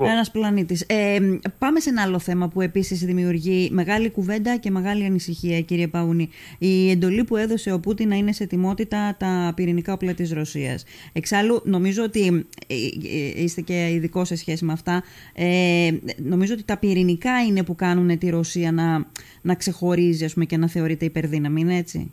[0.00, 0.84] ένας πλανήτης.
[0.86, 1.18] Ε,
[1.58, 6.28] πάμε σε ένα άλλο θέμα που επίσης δημιουργεί μεγάλη κουβέντα και μεγάλη ανησυχία, κύριε Παούνη.
[6.58, 10.84] Η εντολή που έδωσε ο Πούτιν να είναι σε ετοιμότητα τα πυρηνικά όπλα της Ρωσίας.
[11.12, 15.02] Εξάλλου, νομίζω ότι ε, ε, είστε και ειδικό σε σχέση με αυτά.
[15.34, 19.06] Ε, νομίζω ότι τα πυρηνικά είναι που κάνουν τη Ρωσία να,
[19.42, 22.12] να ξεχωρίζει ας πούμε, και να θεωρείται υπερδύναμη, είναι έτσι;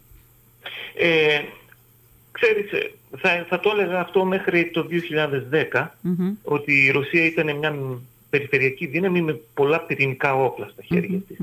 [0.99, 1.39] Ε,
[2.31, 4.87] ξέρεις, θα, θα το έλεγα αυτό μέχρι το
[5.73, 5.87] 2010,
[6.43, 7.75] ότι η Ρωσία ήταν μια
[8.29, 11.37] περιφερειακή δύναμη με πολλά πυρηνικά όπλα στα χέρια της.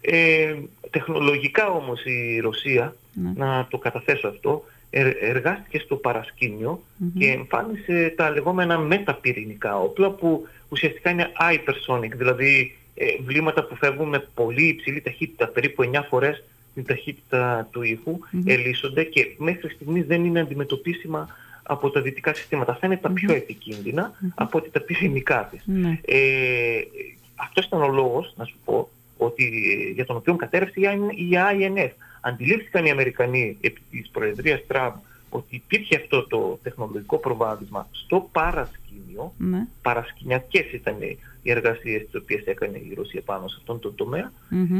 [0.00, 0.54] Ε,
[0.90, 3.32] τεχνολογικά όμως η ρωσια ναι.
[3.36, 4.64] να το καταθέσω αυτό,
[5.20, 6.82] εργάστηκε στο παρασκηνιο
[7.18, 14.08] και εμφάνισε τα λεγόμενα μεταπυρηνικά όπλα που ουσιαστικά είναι hypersonic, δηλαδή ε, βλήματα που φεύγουν
[14.08, 16.44] με πολύ υψηλή ταχύτητα, περίπου 9 φορές
[16.76, 21.28] την ταχύτητα του ήχου, mm ελίσσονται και μέχρι στιγμής δεν είναι αντιμετωπίσιμα
[21.62, 22.72] από τα δυτικά συστήματα.
[22.72, 25.62] Αυτά είναι τα πιο επικίνδυνα από ότι τα πυρηνικά της.
[25.66, 26.00] Ναι.
[26.04, 26.80] Ε,
[27.36, 29.44] αυτός ήταν ο λόγος, να σου πω, ότι,
[29.94, 30.80] για τον οποίο κατέρευσε
[31.14, 31.90] η INF.
[32.20, 34.94] Αντιλήφθηκαν οι Αμερικανοί επί της Προεδρίας Τραμπ
[35.30, 38.28] ότι υπήρχε αυτό το τεχνολογικό προβάδισμα στο
[38.96, 39.66] παρασκήνιο, ναι.
[39.82, 40.96] παρασκηνιακές ήταν
[41.42, 44.32] οι εργασίες τις οποίες έκανε η Ρωσία πάνω σε αυτόν τον τομέα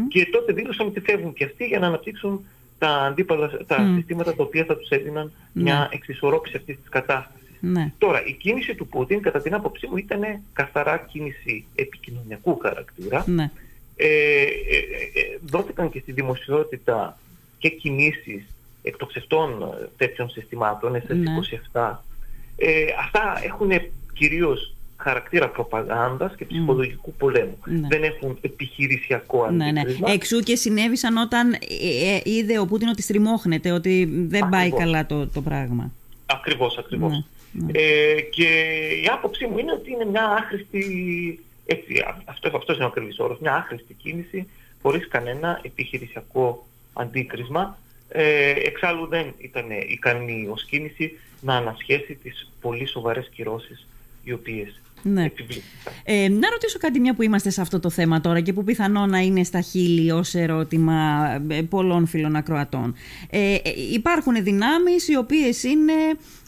[0.08, 2.44] και τότε δήλωσαν ότι φεύγουν και αυτοί για να αναπτύξουν
[2.78, 5.62] τα αντίπαλα, τα συστήματα τα οποία θα τους έδιναν ναι.
[5.62, 7.44] μια εξισορρόπηση αυτής της κατάστασης.
[7.60, 7.92] Ναι.
[7.98, 13.24] Τώρα, η κίνηση του Πούτιν, κατά την άποψή μου, ήταν καθαρά κίνηση επικοινωνιακού χαρακτήρα.
[13.26, 13.50] Ναι.
[13.96, 14.46] Ε, ε,
[15.14, 17.18] ε, δόθηκαν και στη δημοσιότητα
[17.58, 18.46] και κινήσεις
[18.82, 21.08] εκτοξευτών τέτοιων συστημάτων, SS27.
[21.72, 21.96] Ναι.
[22.56, 23.70] Ε, αυτά έχουν
[24.16, 27.58] κυρίως χαρακτήρα προπαγάνδας και ψυχολογικού πολέμου.
[27.64, 27.88] Ναι.
[27.88, 29.80] Δεν έχουν επιχειρησιακό ναι, ναι.
[29.80, 30.10] αντίκρισμα.
[30.10, 31.58] Εξού και συνέβησαν όταν ε,
[32.14, 34.78] ε, είδε ο Πούτιν ότι στριμώχνεται, ότι δεν πάει Ακριβώς.
[34.78, 35.92] καλά το, το πράγμα.
[36.26, 37.10] Ακριβώς, ακριβώς.
[37.10, 37.78] Ναι, ναι.
[37.78, 38.44] Ε, και
[39.04, 40.84] η άποψή μου είναι ότι είναι μια άχρηστη,
[41.66, 44.48] έτσι, α- αυτό, αυτός είναι ο ακριβής όρος, μια άχρηστη κίνηση
[44.82, 47.78] χωρίς κανένα επιχειρησιακό αντίκρισμα.
[48.08, 53.86] Ε, εξάλλου δεν ήταν ικανή ως κίνηση να ανασχέσει τις πολύ σοβαρές κυρώσεις
[54.26, 55.24] οι οποίες Ναι.
[55.24, 55.92] επιβλήθηκαν.
[56.04, 59.06] Ε, να ρωτήσω κάτι μια που είμαστε σε αυτό το θέμα τώρα και που πιθανό
[59.06, 62.94] να είναι στα χείλη ως ερώτημα ε, πολλών φίλων ακροατών.
[63.30, 63.58] Ε, ε,
[63.92, 65.92] υπάρχουν δυνάμεις οι οποίες είναι...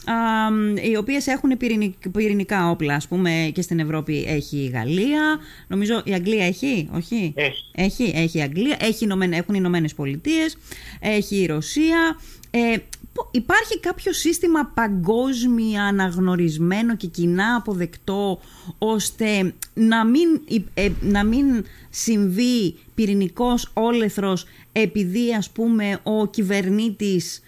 [0.05, 4.67] α, μ, οι οποίες έχουν πυρηνικ- πυρηνικά όπλα, ας πούμε και στην Ευρώπη έχει η
[4.69, 5.39] Γαλλία,
[5.69, 7.65] νομίζω η Αγγλία έχει, όχι; Έχει.
[7.75, 10.57] Έχει, έχει η Αγγλία, έχει, οι Ηνωμένε- έχουν οι Ηνωμένες Πολιτείες,
[11.01, 12.17] έχει η Ρωσία.
[12.51, 12.98] Ε, πο-
[13.31, 18.41] υπάρχει κάποιο σύστημα παγκόσμια αναγνωρισμένο και κοινά αποδεκτό
[18.79, 27.43] ώστε να μην, υ- ε, να μην συμβεί πυρηνικός όλεθρος επειδή ας πούμε ο κυβερνήτης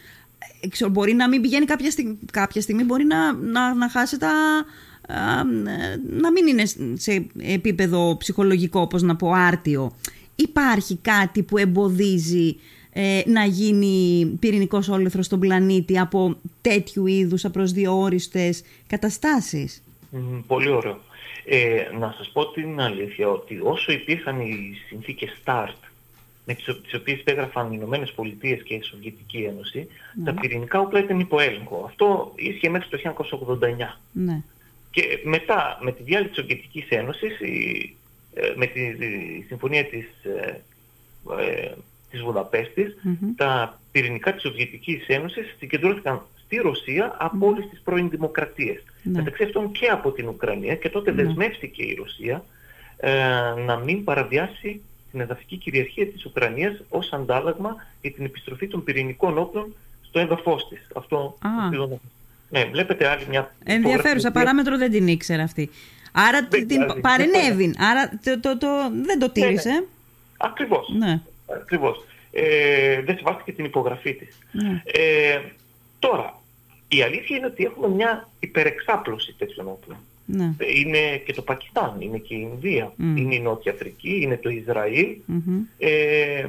[0.60, 4.18] ε, ξέρω, μπορεί να μην πηγαίνει κάποια στιγμή, κάποια στιγμή μπορεί να, να, να χάσει
[4.18, 4.30] τα,
[5.08, 6.62] α, ε, να μην είναι
[6.94, 9.96] σε επίπεδο ψυχολογικό, όπως να πω, άρτιο.
[10.36, 12.56] Υπάρχει κάτι που εμποδίζει
[12.92, 20.98] ε, να γίνει πυρηνικός όλεθρος στον πλανήτη από τέτοιου είδους απροσδιόριστες καταστάσεις; Μμ, Πολύ ωραίο.
[21.44, 25.74] Ε, να σας πω την αλήθεια ότι όσο υπήρχαν οι συνθήκες START
[26.44, 29.86] με τις, ο- τις οποίες υπέγραφαν οι Ηνωμένες Πολιτείες και η Σοβιετική Ένωση,
[30.24, 31.84] τα πυρηνικά όπλα ήταν υπό έλεγχο.
[31.86, 34.00] Αυτό ίσχυε μέχρι το 1989.
[34.12, 34.42] Ναι.
[34.90, 37.96] Και μετά, με τη διάλυση της Σοβιετικής Ένωσης, η-
[38.34, 39.06] ε, με τη, τη
[39.46, 40.60] συμφωνία της, ε,
[41.40, 41.72] ε,
[42.10, 43.34] της Βουδαπέστης, Μμμ.
[43.36, 48.82] τα πυρηνικά της Σοβιετικής Ένωσης συγκεντρώθηκαν στη Ρωσία από όλες τις πρώην δημοκρατίες.
[49.02, 49.18] Ναι.
[49.18, 51.22] Μεταξύ αυτών και από την Ουκρανία και τότε Ναι.
[51.22, 52.44] δεσμεύτηκε η Ρωσία
[52.96, 53.12] ε,
[53.66, 59.38] να μην παραβιάσει την εδαφική κυριαρχία της Ουκρανίας ως αντάλλαγμα για την επιστροφή των πυρηνικών
[59.38, 60.86] όπλων στο έδαφος της.
[60.94, 61.66] Αυτό Α.
[61.66, 61.98] οφείλω να-
[62.58, 64.32] Ναι, βλέπετε άλλη μια Ενδιαφέρουσα υπογραφή.
[64.32, 65.70] παράμετρο δεν την ήξερα αυτή.
[66.12, 67.00] Άρα Δεν την πειράζει.
[67.00, 67.74] παρενέβη.
[67.78, 69.84] Άρα το, το, το- δεν το τήρησε.
[70.36, 70.88] Ακριβώς.
[70.98, 71.20] Ναι.
[71.54, 72.04] Ακριβώς.
[72.32, 74.38] Ε, δεν σεβάστηκε την υπογραφή της.
[74.52, 74.82] ναι.
[74.84, 75.40] Ε,
[75.98, 76.40] τώρα,
[76.88, 79.98] η αλήθεια είναι ότι έχουμε μια υπερεξάπλωση τέτοιων όπλων.
[80.24, 80.54] ναι.
[80.74, 83.16] Είναι και το Πακιστάν, είναι και η Ινδία, Μμ.
[83.16, 85.60] είναι η Νότια Αφρική, είναι το Ισραήλ Μμμ.
[85.78, 86.48] ε,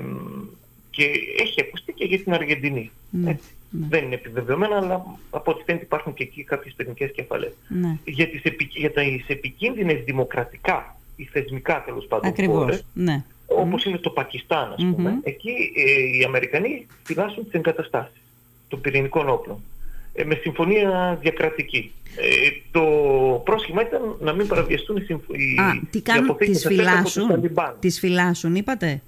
[0.89, 1.03] και
[1.39, 2.91] έχει ακουστεί και για την Αργεντινή.
[3.09, 3.49] Ναι, Έτσι.
[3.69, 3.87] ναι.
[3.89, 7.53] Δεν είναι επιβεβαιωμένα, αλλά από ό,τι φαίνεται υπάρχουν και εκεί κάποιες πυρηνικές κεφαλές.
[7.67, 7.97] ναι.
[8.05, 12.57] Για τις, επι, για τις επικίνδυνες δημοκρατικά ή θεσμικά τέλος πάντων Ακριβώς.
[12.57, 13.23] χώρες, Ναι.
[13.45, 15.19] Όπως είναι το Πακιστάν ας πούμε, Μμμ.
[15.23, 18.21] εκεί ε, οι Αμερικανοί φυλάσσουν τις εγκαταστάσεις
[18.67, 19.63] των πυρηνικών όπλων
[20.13, 21.91] ε, με συμφωνία διακρατική.
[22.15, 22.81] Ε, το
[23.45, 25.21] πρόσχημα ήταν να μην παραβιαστούν οι, συμφ...
[25.27, 27.75] οι, Α, τι οι κάνουν, αποθήκες τις αυτές από τους φυλάσσουν; Ταλιμπάν.
[27.79, 29.01] Τις φυλάσσουν, είπατε;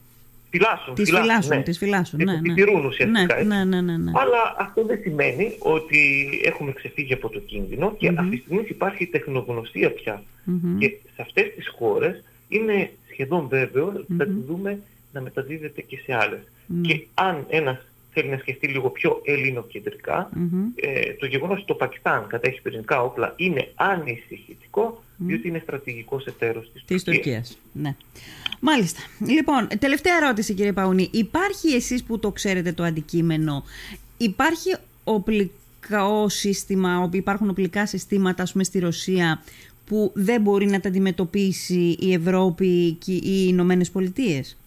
[0.50, 1.64] Φυλάσσουν, Τις φυλάσσουν, ναι.
[1.64, 2.20] τις φυλάσσουν.
[2.20, 2.54] Και Ναι, τις ναι.
[2.54, 3.46] τηρούν ουσιαστικά, Ναι, έτσι.
[3.46, 4.12] ναι, ναι, ναι, ναι.
[4.16, 6.00] Αλλά αυτό δεν σημαίνει ότι
[6.44, 8.20] έχουμε ξεφύγει από το κίνδυνο και Μμμ.
[8.20, 10.24] αυτή τη στιγμή υπάρχει τεχνογνωσία πια.
[10.44, 10.78] Μμμ.
[10.78, 14.46] Και σε αυτές τις χώρες είναι σχεδόν βέβαιο ότι θα τη Μμμ.
[14.46, 14.80] δούμε
[15.14, 16.42] να μεταδίδεται και σε άλλες.
[16.68, 16.82] Μμ.
[16.82, 17.78] Και αν ένας
[18.14, 20.66] θέλει να σκεφτεί λίγο πιο ελληνοκεντρικά, Μμμ.
[20.76, 26.72] ε, το γεγονός ότι το Πακιστάν κατέχει πυρηνικά όπλα είναι ανησυχητικό, διότι είναι στρατηγικός εταίρος
[26.74, 27.26] της Της Τουρκίας.
[27.26, 27.58] Τουρκίας.
[27.72, 27.96] Ναι.
[28.60, 29.00] Μάλιστα.
[29.28, 31.10] Λοιπόν, τελευταία ερώτηση κύριε Παουνή.
[31.12, 33.64] Υπάρχει εσείς που το ξέρετε το αντικείμενο,
[34.18, 39.44] υπάρχει οπλικό σύστημα, όπου υπάρχουν οπλικά συστήματα ας πούμε, στη Ρωσία
[39.86, 44.58] που δεν μπορεί να τα αντιμετωπίσει η Ευρώπη και οι Ηνωμένες Πολιτείες;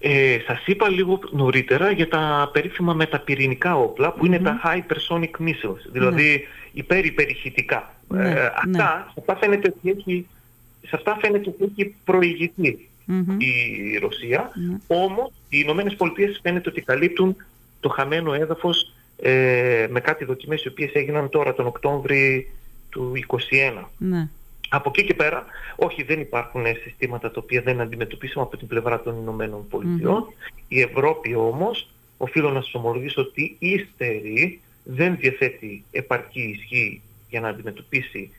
[0.00, 5.82] Ε, σας είπα λίγο νωρίτερα για τα περίφημα μεταπυρηνικά όπλα που είναι τα hypersonic missiles,
[5.92, 7.94] δηλαδή υπερ-υπερηχητικά.
[8.08, 8.40] Ναι, ε, ναι.
[8.40, 10.26] αυτά, σε αυτά φαίνεται ότι έχει,
[10.82, 13.36] σε αυτά φαίνεται ότι έχει προηγηθεί Μμμ.
[13.38, 14.76] η Ρωσία, Ναι.
[14.86, 17.36] όμως οι Ηνωμένες Πολιτείες φαίνεται ότι καλύπτουν
[17.80, 18.92] το χαμένο έδαφος
[19.22, 22.50] ε, με κάτι δοκιμές οι οποίες έγιναν τώρα τον Οκτώβρη
[22.90, 23.12] του
[23.80, 23.84] 2021.
[23.98, 24.28] Ναι.
[24.68, 25.44] Από εκεί και πέρα,
[25.76, 30.24] όχι δεν υπάρχουν ε, συστήματα τα οποία δεν αντιμετωπίσαμε από την πλευρά των Ηνωμένων Πολιτειών.
[30.68, 37.48] Η Ευρώπη όμως, οφείλω να σας ομολογήσω ότι ύστερη δεν διαθέτει επαρκή ισχύ για να
[37.48, 38.30] αντιμετωπίσει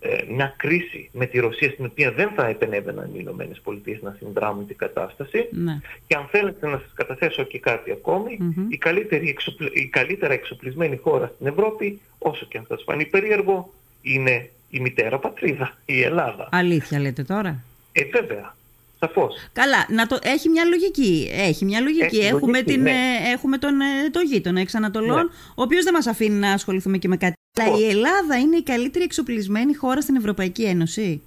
[0.00, 4.16] ε, μια κρίση με τη Ρωσία στην οποία δεν θα επενέβαιναν οι Ηνωμένες Πολιτείες να
[4.18, 5.48] συνδράμουν την κατάσταση.
[5.50, 5.80] Ναι.
[6.06, 8.66] Και αν θέλετε να σας καταθέσω και κάτι ακόμη, Μμμ.
[8.68, 13.72] η, καλύτερη εξοπλι- η καλύτερα εξοπλισμένη χώρα στην Ευρώπη, όσο και αν σας φανεί περίεργο,
[14.02, 16.48] είναι η μητέρα πατρίδα, η Ελλάδα.
[16.52, 18.54] Αλήθεια λέτε τώρα; Ε, βέβαια,
[18.98, 19.34] σαφώς.
[19.52, 21.30] Καλά, να το, έχει μια λογική.
[21.32, 22.16] Έχει μια λογική.
[22.16, 22.90] Έχει έχουμε, λογική, την, ναι.
[22.90, 25.32] ε, έχουμε τον ε, το γείτονα εξ Ανατολών, Ναι.
[25.54, 28.62] ο οποίος δεν μας αφήνει να ασχοληθούμε και με κάτι Αλλά η Ελλάδα είναι η
[28.62, 31.22] καλύτερη εξοπλισμένη χώρα στην Ευρωπαϊκή Ένωση.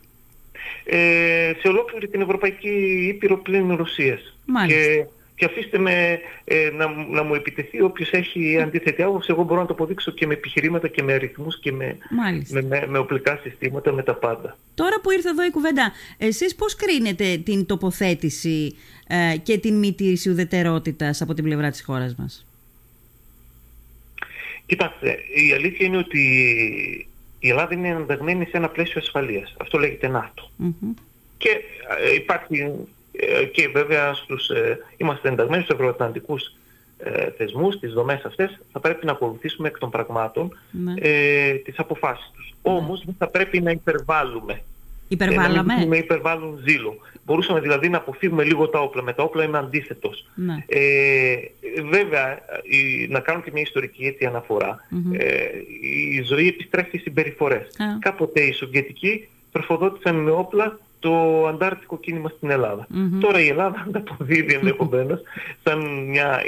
[0.85, 4.37] Ε, σε ολόκληρη την Ευρωπαϊκή Ήπειρο πλήν Ρωσίας.
[4.45, 5.05] Μάλιστα και
[5.45, 9.27] αφήστε με ε, να, να μου επιτεθεί όποιος έχει αντίθετη άποψη.
[9.31, 11.97] Εγώ μπορώ να το αποδείξω και με επιχειρήματα και με αριθμούς και με,
[12.49, 14.57] με, με, με, οπλικά συστήματα, με τα πάντα.
[14.75, 18.75] Τώρα που ήρθε εδώ η κουβέντα, εσείς πώς κρίνετε την τοποθέτηση
[19.07, 22.45] ε, και την μη τήρηση ουδετερότητας από την πλευρά της χώρας μας;
[24.65, 26.19] Κοιτάξτε, η αλήθεια είναι ότι
[27.39, 29.55] η Ελλάδα είναι ενταγμένη σε ένα πλαίσιο ασφαλείας.
[29.57, 30.49] Αυτό λέγεται ΝΑΤΟ.
[31.37, 31.49] Και
[32.03, 32.71] ε, υπάρχει ε,
[33.51, 36.53] και βέβαια στους, ε, είμαστε ενταγμένοι στους ευρωατλαντικούς
[36.97, 40.93] ε, θεσμούς, τις δομές αυτές, θα πρέπει να ακολουθήσουμε εκ των πραγμάτων ναι.
[40.97, 42.53] ε, τις αποφάσεις τους.
[42.63, 42.73] Ναι.
[42.73, 44.61] Όμως δεν θα πρέπει να υπερβάλλουμε.
[45.07, 45.73] Υπερβάλλαμε.
[45.81, 46.97] Ε, να υπερβάλλουν ζήλο.
[47.25, 49.03] Μπορούσαμε δηλαδή να αποφύγουμε λίγο τα όπλα.
[49.03, 50.25] Με τα όπλα είμαι αντίθετος.
[50.35, 50.65] Ναι.
[50.67, 51.35] Ε,
[51.89, 54.29] βέβαια, η, να κάνω και μια ιστορική έτσι
[55.17, 55.45] Ε,
[55.81, 57.67] η ζωή επιστρέφει στις συμπεριφορές.
[57.99, 62.87] Κάποτε οι Σοβιετικοί τροφοδότησαν με όπλα το αντάρτικο κίνημα στην Ελλάδα.
[63.19, 65.21] Τώρα η Ελλάδα ανταποδίδει ενδεχομένως
[65.63, 66.41] σαν μια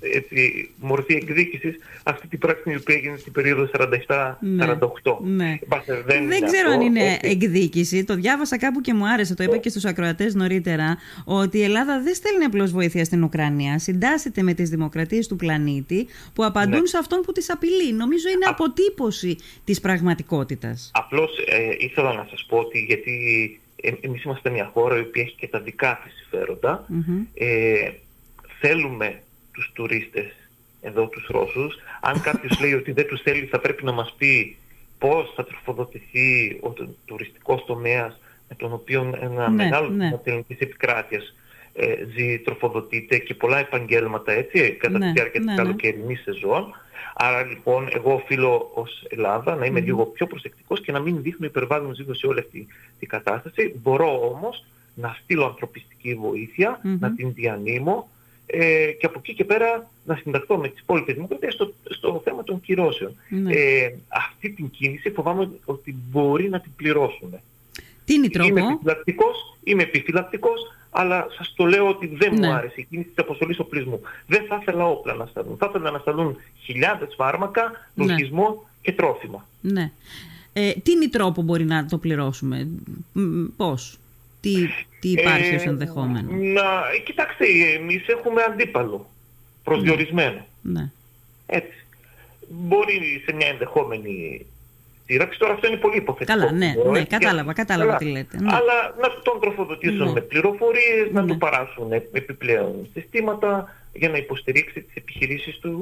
[0.00, 4.36] ε, έτσι, μορφή εκδίκησης αυτή την πράξη που έγινε στην περίοδο 47-48.
[4.40, 4.64] Ναι.
[4.64, 5.58] ναι.
[6.06, 8.04] δεν, δεν ξέρω αν είναι εκδίκηση.
[8.04, 9.34] Το διάβασα κάπου και μου άρεσε.
[9.34, 13.78] Το είπα και στους ακροατές νωρίτερα ότι η Ελλάδα δεν στέλνει απλώς βοήθεια στην Ουκρανία.
[13.78, 16.86] Συντάσσεται με τις δημοκρατίες του πλανήτη που απαντούν ναι.
[16.86, 17.92] σε αυτόν που τις απειλεί.
[17.92, 20.90] Νομίζω είναι αποτύπωση της πραγματικότητας.
[20.94, 23.10] Απλώς ε, ήθελα να σας πω ότι γιατί
[23.82, 26.86] ε, εμείς είμαστε μια χώρα η οποία έχει και τα δικά της συμφεροντα
[27.34, 27.90] Ε,
[28.60, 30.32] θέλουμε τους τουρίστες
[30.80, 31.76] εδώ τους Ρώσους.
[32.00, 34.56] Αν κάποιος λέει ότι δεν τους θέλει θα πρέπει να μας πει
[34.98, 40.10] πώς θα τροφοδοτηθεί ο τουριστικός τομέας με τον οποίο ένα ναι, μεγάλο ναι.
[40.10, 41.34] της ελληνικής επικράτειας
[41.74, 45.62] ε, ζει, τροφοδοτείται και πολλά επαγγέλματα έτσι, κατά ναι, τη διάρκεια ναι, της ναι.
[45.62, 46.74] καλοκαιρινής σεζόν.
[47.22, 51.46] Άρα λοιπόν εγώ οφείλω ως Ελλάδα να είμαι λίγο πιο προσεκτικός και να μην δείχνω
[51.46, 52.66] υπερβάλλον ζήτω σε όλη αυτή
[52.98, 53.74] την κατάσταση.
[53.82, 56.18] Μπορώ όμως να στείλω ανθρωπιστική
[56.82, 58.08] να την διανύμω
[58.46, 62.44] ε, και από εκεί και πέρα να συνταχθώ με τις υπόλοιπες δημοκρατίες στο, στο θέμα
[62.44, 63.16] των κυρώσεων.
[63.28, 63.52] Ναι.
[63.52, 67.42] Ε, αυτή την κίνηση φοβάμαι ότι μπορεί να την πληρώσουμε.
[68.04, 70.60] Τι είναι τρόπο; Είμαι επιφυλακτικός, είμαι επιφυλακτικός
[70.90, 72.46] αλλά σας το λέω ότι δεν ναι.
[72.46, 74.00] μου άρεσε η κίνηση της αποστολής οπλισμού.
[74.26, 75.56] Δεν θα ήθελα όπλα να σταλούν.
[75.56, 78.54] Θα ήθελα να σταλούν χιλιάδες φάρμακα, λογισμό ναι.
[78.82, 79.46] και τρόφιμα.
[79.60, 79.90] Ναι.
[80.52, 82.68] Ε, τι είναι τρόπο μπορεί να το πληρώσουμε,
[83.56, 83.98] πώς,
[84.40, 84.54] τι,
[85.00, 86.62] τι υπάρχει ε, ως ενδεχόμενο; Να,
[87.04, 87.44] κοιτάξτε,
[87.80, 89.10] εμείς έχουμε αντίπαλο,
[89.64, 90.46] προσδιορισμένο.
[90.62, 90.90] Ναι.
[91.46, 91.84] Έτσι.
[92.48, 94.46] Μπορεί σε μια ενδεχόμενη
[95.10, 95.38] σύραξη.
[95.38, 96.38] Τώρα αυτό είναι πολύ υποθετικό.
[96.38, 98.36] Καλά, ναι, ναι κατάλαβα, κατάλαβα τι λέτε.
[98.40, 98.52] Ναι.
[98.58, 100.12] Αλλά να τον τροφοδοτήσουν ναι.
[100.12, 101.44] με πληροφορίες, να του ναι.
[101.44, 105.72] παράσουν επιπλέον συστήματα για να υποστηρίξει τις επιχειρήσεις του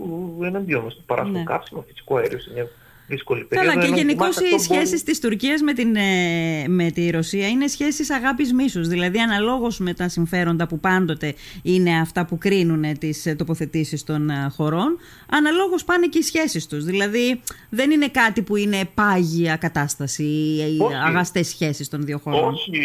[0.43, 0.95] εναντίον μας.
[0.95, 1.43] Του παράσουν ναι.
[1.43, 2.69] κάψιμο, φυσικό αέριο σε μια
[3.09, 3.75] δύσκολη περίοδο.
[3.75, 8.11] Καλά, και γενικώς οι σχέσεις της Τουρκίας με, την, ε, με τη Ρωσία είναι σχέσεις
[8.11, 8.89] αγάπης μίσους.
[8.89, 14.31] Δηλαδή, αναλόγως με τα συμφέροντα που πάντοτε είναι αυτά που κρίνουν τις ε, τοποθετήσεις των
[14.31, 14.99] ε, χωρών,
[15.31, 16.85] αναλόγως πάνε και οι σχέσεις τους.
[16.85, 22.55] Δηλαδή, δεν είναι κάτι που είναι πάγια κατάσταση ή αγαστές σχέσεις των δύο χωρών.
[22.55, 22.81] Όχι,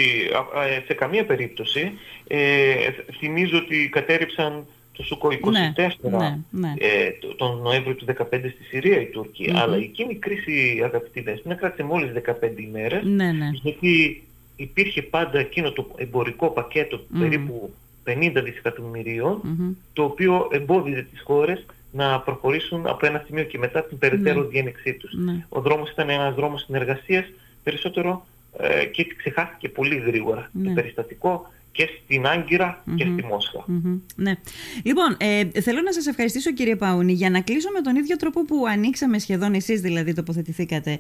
[0.88, 1.92] σε καμία περίπτωση.
[2.28, 2.76] Ε,
[3.20, 5.70] θυμίζω ότι κατέριψαν το ΣΟΚΟ 24 ναι,
[6.10, 6.74] ναι, ναι.
[6.78, 11.56] Ε, τον Νοέμβριο του 2015 στη Συρία η τουρκια Αλλά εκείνη η κρίση αγαπητή Δέσποινα
[11.56, 13.50] κράτησε μόλις 15 ημέρες ναι, ναι.
[13.54, 14.24] γιατί
[14.56, 17.74] υπήρχε πάντα εκείνο το εμπορικό πακέτο περίπου
[18.06, 19.42] 50 δισεκατομμυρίων
[19.94, 24.48] το οποίο εμπόδιζε τις χώρες να προχωρήσουν από ένα σημείο και μετά την περαιτέρω ναι.
[24.48, 25.12] διένεξή τους.
[25.50, 27.26] Ο δρόμος ήταν ένας δρόμος συνεργασίας
[27.64, 28.26] περισσότερο
[28.58, 30.52] ε, και ξεχάστηκε πολύ γρήγορα.
[30.64, 33.66] Το περιστατικό και στην αγκυρα και στη μοσχα
[34.16, 34.34] Ναι.
[34.84, 38.46] Λοιπόν, ε, θέλω να σας ευχαριστήσω κύριε Παούνη για να κλείσω με τον ίδιο τρόπο
[38.46, 41.00] που ανοίξαμε σχεδόν εσείς δηλαδή τοποθετηθήκατε.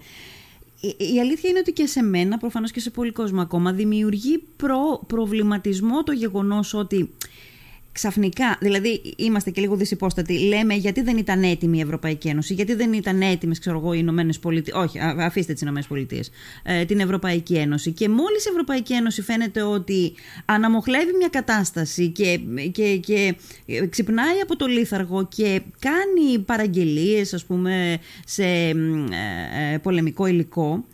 [0.97, 5.03] Η, αλήθεια είναι ότι και σε μένα, προφανώς και σε πολύ κόσμο ακόμα, δημιουργεί προ,
[5.07, 7.09] προβληματισμό το γεγονός ότι
[7.93, 12.73] ξαφνικά, δηλαδή είμαστε και λίγο δυσυπόστατοι, λέμε γιατί δεν ήταν έτοιμη η Ευρωπαϊκή Ένωση, γιατί
[12.73, 14.73] δεν ήταν έτοιμες, ξέρω εγώ, οι Ηνωμένες Πολιτείε.
[14.75, 16.31] Όχι, αφήστε τις Ηνωμένες Πολιτείες.
[16.63, 17.91] Ε, την Ευρωπαϊκή Ένωση.
[17.91, 20.13] Και μόλις η Ευρωπαϊκή Ένωση φαίνεται ότι
[20.45, 22.39] αναμοχλεύει μια κατάσταση και,
[22.71, 23.35] και, και
[23.89, 28.69] ξυπνάει από το λίθαργο και κάνει παραγγελίες, ας πούμε, σε ε,
[29.73, 30.85] ε, πολεμικό υλικό.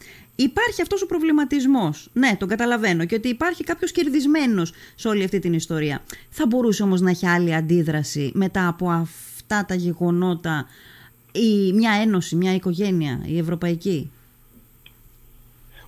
[0.42, 2.10] Υπάρχει αυτός ο προβληματισμός.
[2.14, 3.06] Ναι, τον καταλαβαίνω.
[3.06, 6.02] Και ότι υπάρχει κάποιος κερδισμένος σε όλη αυτή την ιστορία.
[6.30, 10.68] Θα μπορούσε όμως να έχει άλλη αντίδραση μετά από αυτά τα γεγονότα
[11.32, 14.12] η, μια ένωση, μια οικογένεια, η ευρωπαϊκή;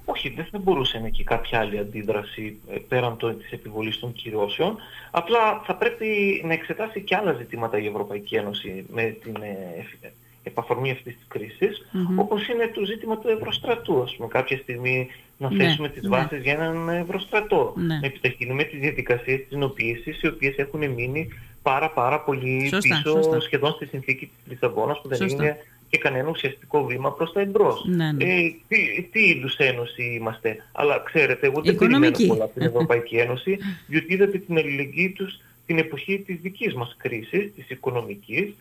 [0.06, 4.14] Όχι, δεν θα μπορούσε να έχει κάποια άλλη αντίδραση ε, πέραν το, της επιβολής των
[4.14, 4.78] κυρώσεων.
[5.12, 10.12] Απλά θα πρέπει να εξετάσει και άλλα ζητήματα η Ευρωπαϊκή Ένωση με την ε,
[10.44, 14.02] επαφορμή αυτής της κρίσης, όπως είναι το ζήτημα του ευρωστρατού.
[14.02, 16.10] Ας πούμε, κάποια στιγμή να ναι, θέσουμε τις ναι.
[16.10, 17.74] βάσεις για έναν ευρωστρατό.
[17.78, 18.00] Ναι.
[18.00, 21.28] Να επιταχύνουμε τις διαδικασίες της νοποίησης, οι οποίες έχουν μείνει
[21.62, 23.40] πάρα πάρα πολύ σωστά, πίσω σωστά.
[23.40, 25.58] σχεδόν στη συνθήκη της Λισαβόνας, που δεν είναι
[25.90, 27.84] και κανένα ουσιαστικό βήμα προς τα εμπρός.
[27.86, 28.24] Ναι, ναι.
[28.24, 33.16] Ε, τι, τι είδους ένωση είμαστε; Αλλά ξέρετε, εγώ δεν περιμένω πολλά από την Ευρωπαϊκή
[33.16, 38.54] Ένωση, διότι είδατε την αλληλεγγύη τους την εποχή της δικής μας κρίσης, της οικονομικής, ε,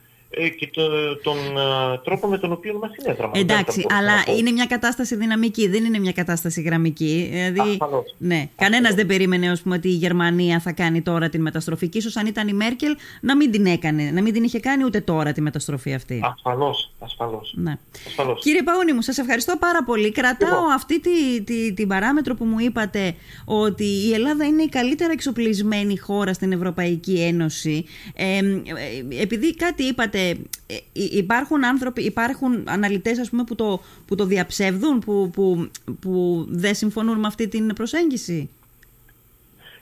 [0.58, 0.82] και το,
[1.22, 3.32] τον uh, τρόπο με τον οποίο μας συνέδραμα.
[3.34, 7.28] Εντάξει, αλλά είναι μια κατάσταση δυναμική, δεν είναι μια κατάσταση γραμμική.
[7.32, 8.14] Δηλαδή, Ασφαλώς.
[8.18, 11.88] Ναι, κανένας δεν περίμενε ως πούμε, ότι η Γερμανία θα κάνει τώρα την μεταστροφή.
[11.88, 14.84] Και ίσως αν ήταν η Μέρκελ να μην την έκανε, να μην την είχε κάνει
[14.84, 16.20] ούτε τώρα τη μεταστροφή αυτή.
[16.34, 17.54] Ασφαλώς, ασφαλώς.
[17.56, 17.78] Ναι.
[18.06, 18.42] ασφαλώς.
[18.42, 20.12] Κύριε Παούνι μου, σας ευχαριστώ πάρα πολύ.
[20.12, 23.14] Κρατάω αυτή τη, τη, την παράμετρο που μου είπατε
[23.44, 27.84] ότι η Ελλάδα είναι η καλύτερα εξοπλισμένη χώρα στην Ευρωπαϊκή Ένωση.
[28.14, 34.14] Ε, ε, επειδή κάτι είπατε ε, υπάρχουν άνθρωποι, υπάρχουν αναλυτές ας πούμε, που, το, που
[34.14, 38.50] το διαψεύδουν, που, που, που δεν συμφωνούν με αυτή την προσέγγιση;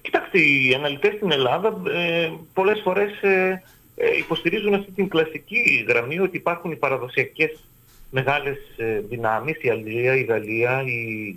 [0.00, 3.62] Κοιτάξτε, οι αναλυτές στην Ελλάδα ε, πολλές φορές ε,
[3.96, 7.64] ε, υποστηρίζουν αυτή την κλασική γραμμή ότι υπάρχουν οι παραδοσιακές
[8.10, 11.34] μεγάλες ε, δυνάμεις, η Αλγερία, η Γαλλία, η,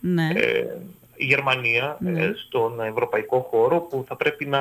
[0.00, 0.28] ναι.
[1.16, 2.32] η Γερμανία ναι.
[2.46, 4.60] στον ευρωπαϊκό χώρο που θα πρέπει να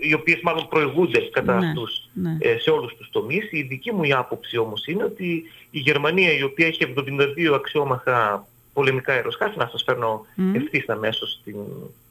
[0.00, 2.36] οι οποίες μάλλον προηγούνται κατά ναι, αυτούς ναι.
[2.40, 3.48] Ε, σε όλους τους τομείς.
[3.52, 8.46] Η δική μου η άποψη όμως είναι ότι η Γερμανία η οποία έχει 72 αξιόμαχα
[8.72, 10.54] πολεμικά αεροσκάφη, να σας φέρνω mm.
[10.54, 11.56] ευθύς αμέσως στην,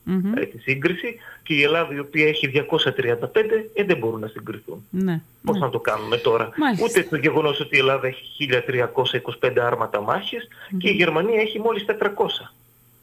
[0.07, 0.47] mm-hmm.
[0.51, 2.59] τη σύγκριση, και η Ελλάδα η οποία έχει 235,
[3.73, 4.85] ε, δεν μπορούν να συγκριθούν.
[4.89, 5.65] Ναι, Πώς ναι.
[5.65, 6.85] να το κάνουμε τώρα; Μάλιστα.
[6.85, 8.49] Ούτε το γεγονός ότι η Ελλάδα έχει
[9.41, 10.77] 1325 άρματα μάχης mm-hmm.
[10.77, 11.95] και η Γερμανία έχει μόλις 400.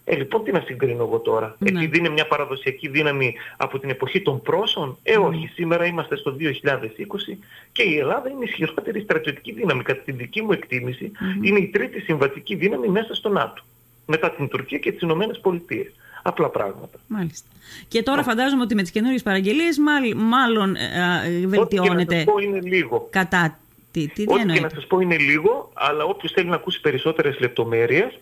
[0.09, 1.69] Ε, λοιπόν, τι να συγκρίνω εγώ τώρα; Ναι.
[1.69, 5.25] Επειδή είναι μια παραδοσιακή δύναμη από την εποχή των πρόσων; Ε, ναι.
[5.25, 5.51] όχι.
[5.55, 7.39] Σήμερα είμαστε στο 2020
[7.73, 9.83] και η Ελλάδα είναι η ισχυρότερη στρατιωτική δύναμη.
[9.83, 13.63] Κατά την δική μου εκτίμηση, είναι η τρίτη συμβατική δύναμη μέσα στο ΝΑΤΟ.
[14.07, 15.93] Μετά την Τουρκία και τις Ηνωμένες Πολιτείες.
[16.23, 16.99] Απλά πράγματα.
[17.07, 17.49] Μάλιστα.
[17.89, 19.79] Και τώρα φαντάζομαι ότι με τις καινούριες παραγγελίες
[20.17, 21.61] μάλλον ε, βελτιώνεται.
[21.61, 23.09] Ό,τι και να σας πω είναι λίγο.
[23.11, 23.59] Κατά
[23.91, 27.39] τι, τι, Ό,τι και να σας πω είναι λίγο, αλλά όποιος θέλει να ακούσει περισσότερες
[27.41, 28.19] λεπτομέρειες,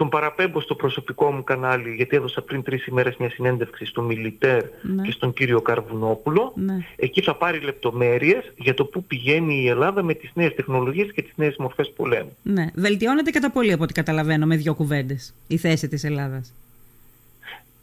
[0.00, 4.62] τον παραπέμπω στο προσωπικό μου κανάλι, γιατί έδωσα πριν τρεις ημέρες μια συνέντευξη στο Μιλιτέρ
[4.82, 5.02] ναι.
[5.02, 6.52] και στον κύριο Καρβουνόπουλο.
[6.56, 6.76] Ναι.
[6.96, 11.22] Εκεί θα πάρει λεπτομέρειες για το πού πηγαίνει η Ελλάδα με τις νέες τεχνολογίες και
[11.22, 12.36] τις νέες μορφές πολέμου.
[12.42, 12.66] Ναι.
[12.74, 16.52] Βελτιώνεται κατά πολύ από ό,τι καταλαβαίνω με δύο κουβέντες η θέση της Ελλάδας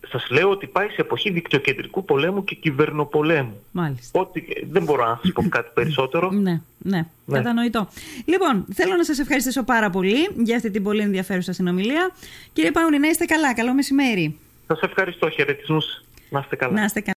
[0.10, 3.63] σας λέω ότι πάει σε εποχή δικτυοκεντρικού πολέμου και κυβερνοπολέμου.
[3.72, 4.20] Μάλιστα.
[4.20, 6.32] Ότι, δεν μπορώ να σας πω κάτι περισσότερο.
[6.32, 7.88] ναι, ναι, ναι, κατανοητό.
[8.26, 12.12] Λοιπόν, θέλω να σας ευχαριστήσω πάρα πολύ για αυτή την πολύ ενδιαφέρουσα συνομιλία.
[12.54, 13.54] Κύριε Παούνη, να είστε καλά.
[13.54, 14.38] Καλό μεσημέρι.
[14.67, 15.30] Σας ευχαριστώ.
[15.30, 16.02] Χαιρετισμούς.
[16.30, 16.74] Να είστε καλά.
[16.74, 17.06] Να είστε καλά.